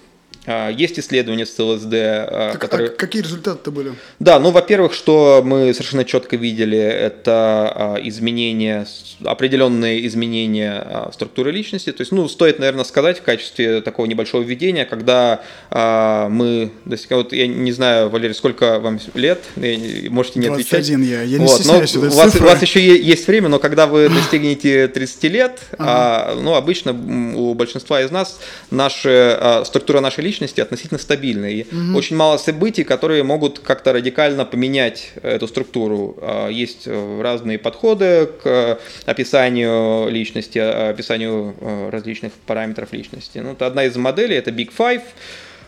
[0.47, 2.91] есть исследования с ЛСД, а, как, которые...
[2.91, 3.95] А какие результаты-то были?
[4.21, 8.87] Да, ну, во-первых, что мы совершенно четко видели, это а, изменения,
[9.25, 11.91] определенные изменения структуры личности.
[11.91, 15.41] То есть, ну, стоит, наверное, сказать в качестве такого небольшого введения, когда
[15.71, 16.71] мы.
[17.11, 19.43] Вот я не знаю, Валерий, сколько вам лет?
[19.57, 20.89] Можете не 21 отвечать.
[20.89, 21.97] я, я не вот, стесняюсь.
[21.97, 26.41] У, вас, у вас еще есть время, но когда вы достигнете 30 лет, ага.
[26.41, 26.93] ну, обычно
[27.37, 28.39] у большинства из нас
[28.71, 31.53] наша, структура нашей личности личности относительно стабильны.
[31.53, 31.97] И угу.
[31.97, 36.17] очень мало событий, которые могут как-то радикально поменять эту структуру.
[36.21, 43.39] А, есть э, разные подходы к описанию личности, а, описанию э, различных параметров личности.
[43.39, 45.03] Ну, это одна из моделей, это Big Five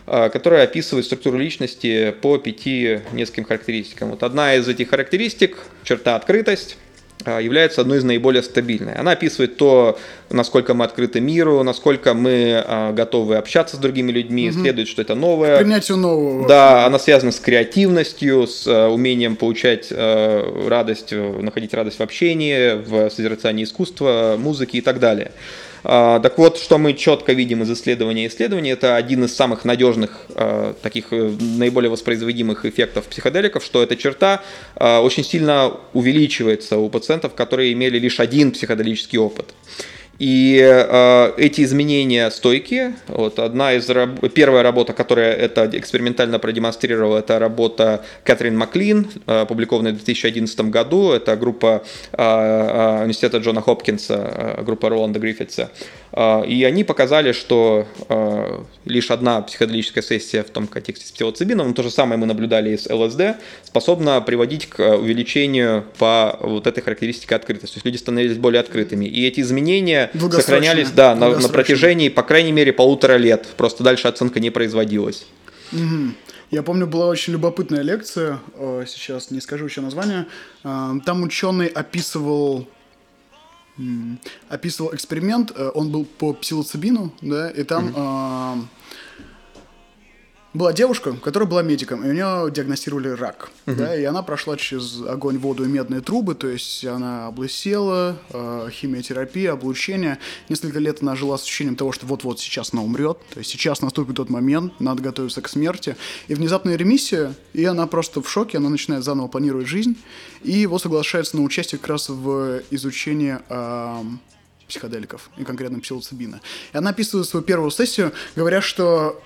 [0.05, 4.09] а, которая описывает структуру личности по пяти нескольким характеристикам.
[4.09, 6.77] Вот одна из этих характеристик, черта открытость,
[7.25, 8.93] является одной из наиболее стабильной.
[8.93, 9.99] Она описывает то,
[10.29, 14.59] насколько мы открыты миру, насколько мы а, готовы общаться с другими людьми, угу.
[14.59, 15.57] следует, что это новое.
[15.57, 16.47] Принятию нового.
[16.47, 22.75] Да, она связана с креативностью, с а, умением получать а, радость, находить радость в общении,
[22.75, 25.31] в созерцании искусства, музыки и так далее.
[25.83, 30.25] А, так вот, что мы четко видим из исследования исследований, это один из самых надежных,
[30.35, 34.43] а, таких э, наиболее воспроизводимых эффектов психоделиков, что эта черта
[34.75, 39.53] а, очень сильно увеличивается у пациентов, которые имели лишь один психоделический опыт.
[40.19, 42.93] И э, эти изменения стойкие.
[43.07, 44.19] Вот одна из раб...
[44.33, 51.11] первая работа, которая это экспериментально продемонстрировала, это работа Кэтрин Маклин, э, опубликованная в 2011 году.
[51.11, 55.71] Это группа э, э, университета Джона Хопкинса, э, группа Роланда Гриффитса.
[56.11, 61.73] Э, и они показали, что э, лишь одна психоделическая сессия в том контексте с псилоцибином,
[61.73, 66.83] то же самое мы наблюдали и с ЛСД, способна приводить к увеличению по вот этой
[66.83, 67.75] характеристике открытости.
[67.75, 69.05] То есть люди становились более открытыми.
[69.05, 73.47] И эти изменения сохранялись да, на, на протяжении, по крайней мере, полутора лет.
[73.57, 75.25] Просто дальше оценка не производилась.
[75.71, 76.13] Угу.
[76.51, 78.39] Я помню, была очень любопытная лекция,
[78.87, 80.25] сейчас не скажу еще название.
[80.63, 82.67] А, там ученый описывал
[84.49, 88.67] описывал эксперимент, э, он был по псилоцибину, да, и там
[90.53, 93.75] была девушка, которая была медиком, и у нее диагностировали рак, uh-huh.
[93.75, 98.69] да, и она прошла через огонь, воду и медные трубы, то есть она облысела, э,
[98.71, 100.17] химиотерапия, облучение.
[100.49, 103.81] Несколько лет она жила с ощущением того, что вот-вот сейчас она умрет, то есть сейчас
[103.81, 105.95] наступит тот момент, надо готовиться к смерти,
[106.27, 109.97] и внезапная ремиссия, и она просто в шоке, она начинает заново планировать жизнь,
[110.41, 114.03] и его соглашается на участие как раз в изучении э,
[114.67, 116.41] психоделиков, и конкретно псилоцибина.
[116.73, 119.21] И она описывает свою первую сессию, говоря, что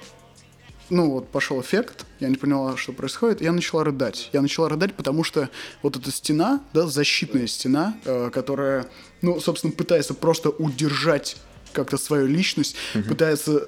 [0.93, 4.29] ну вот пошел эффект, я не поняла, что происходит, я начала рыдать.
[4.31, 5.49] Я начала рыдать, потому что
[5.81, 8.87] вот эта стена, да, защитная стена, э, которая,
[9.21, 11.37] ну, собственно, пытается просто удержать
[11.73, 13.09] как-то свою личность, угу.
[13.09, 13.67] пытается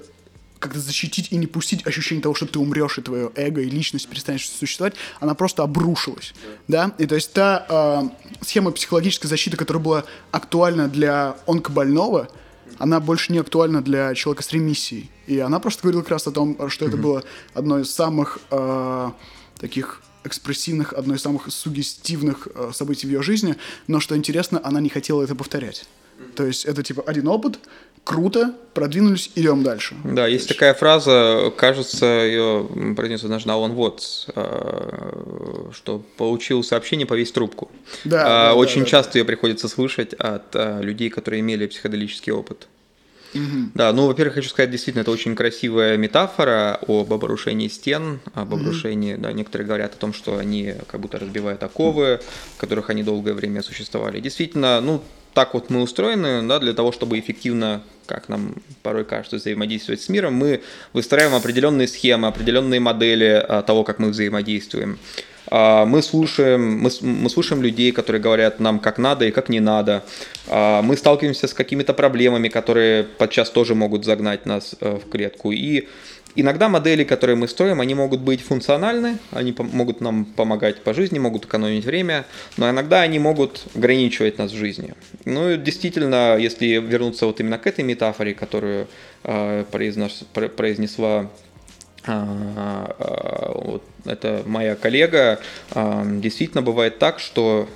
[0.58, 4.08] как-то защитить и не пустить ощущение того, что ты умрешь, и твое эго и личность
[4.08, 6.32] перестанет существовать, она просто обрушилась,
[6.66, 12.30] да, и то есть та э, схема психологической защиты, которая была актуальна для онкобольного,
[12.78, 15.10] она больше не актуальна для человека с ремиссией.
[15.26, 16.88] И она просто говорила как раз о том, что mm-hmm.
[16.88, 17.24] это было
[17.54, 19.10] одно из самых э,
[19.58, 23.56] таких экспрессивных, одно из самых сугестивных э, событий в ее жизни,
[23.86, 25.86] но что интересно, она не хотела это повторять.
[26.34, 27.58] То есть это типа один опыт,
[28.06, 29.96] круто, продвинулись, идем дальше.
[30.04, 37.32] Да, есть такая фраза, кажется, ее произнес однажды Алан Уотс, э, что получил сообщение повесь
[37.32, 37.68] трубку.
[38.04, 39.18] Да, а, да Очень да, часто да.
[39.18, 42.68] ее приходится слышать от а, людей, которые имели психоделический опыт.
[43.34, 43.70] Угу.
[43.74, 49.14] Да, ну, во-первых, хочу сказать, действительно, это очень красивая метафора об обрушении стен, об обрушении,
[49.14, 49.22] угу.
[49.22, 52.20] да, некоторые говорят о том, что они как будто разбивают оковы,
[52.54, 54.20] в которых они долгое время существовали.
[54.20, 55.02] Действительно, ну,
[55.36, 60.08] так вот мы устроены, да, для того, чтобы эффективно, как нам порой кажется, взаимодействовать с
[60.08, 60.62] миром, мы
[60.94, 64.98] выстраиваем определенные схемы, определенные модели а, того, как мы взаимодействуем.
[65.48, 69.60] А, мы слушаем, мы, мы слушаем людей, которые говорят нам, как надо и как не
[69.60, 70.04] надо.
[70.48, 75.52] А, мы сталкиваемся с какими-то проблемами, которые подчас тоже могут загнать нас э, в клетку.
[75.52, 75.86] И
[76.36, 81.18] Иногда модели, которые мы строим, они могут быть функциональны, они могут нам помогать по жизни,
[81.18, 82.26] могут экономить время,
[82.58, 84.92] но иногда они могут ограничивать нас в жизни.
[85.24, 88.86] Ну и действительно, если вернуться вот именно к этой метафоре, которую
[89.24, 90.24] э, произнес,
[90.56, 91.30] произнесла
[92.04, 95.40] а, а, вот это моя коллега,
[95.74, 97.68] действительно бывает так, что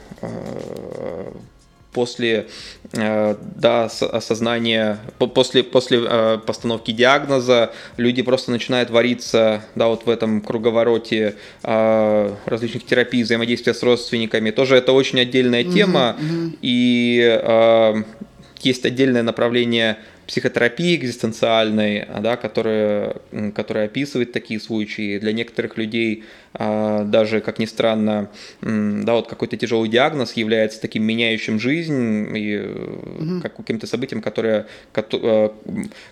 [1.92, 2.46] после
[2.92, 10.10] э, да, осознания, после, после э, постановки диагноза люди просто начинают вариться да, вот в
[10.10, 14.50] этом круговороте э, различных терапий, взаимодействия с родственниками.
[14.50, 16.58] Тоже это очень отдельная тема, mm-hmm.
[16.62, 18.04] и
[18.62, 19.98] есть отдельное направление
[20.30, 23.16] психотерапии экзистенциальной, да, которая,
[23.52, 25.18] которая описывает такие случаи.
[25.18, 26.22] Для некоторых людей
[26.54, 32.58] а, даже, как ни странно, да, вот какой-то тяжелый диагноз является таким меняющим жизнь и
[32.60, 33.40] угу.
[33.42, 35.48] как каким-то событием, которое, э,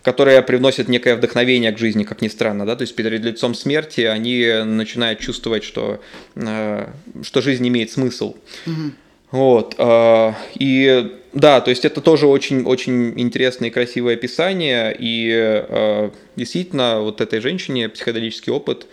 [0.03, 4.01] которое привносит некое вдохновение к жизни, как ни странно, да, то есть перед лицом смерти
[4.01, 6.01] они начинают чувствовать, что,
[6.35, 6.89] э,
[7.23, 8.35] что жизнь имеет смысл.
[8.67, 8.93] Угу.
[9.31, 9.75] Вот.
[9.79, 14.97] А, и да, то есть это тоже очень, очень интересное и красивое описание.
[14.99, 18.87] И а, действительно, вот этой женщине психоделический опыт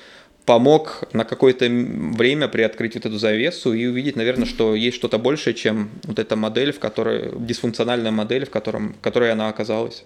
[0.45, 5.53] помог на какое-то время приоткрыть вот эту завесу и увидеть, наверное, что есть что-то большее,
[5.53, 10.03] чем вот эта модель, в которой дисфункциональная модель, в, котором, в которой она оказалась.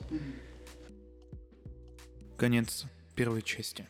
[2.37, 3.85] Конец первой части.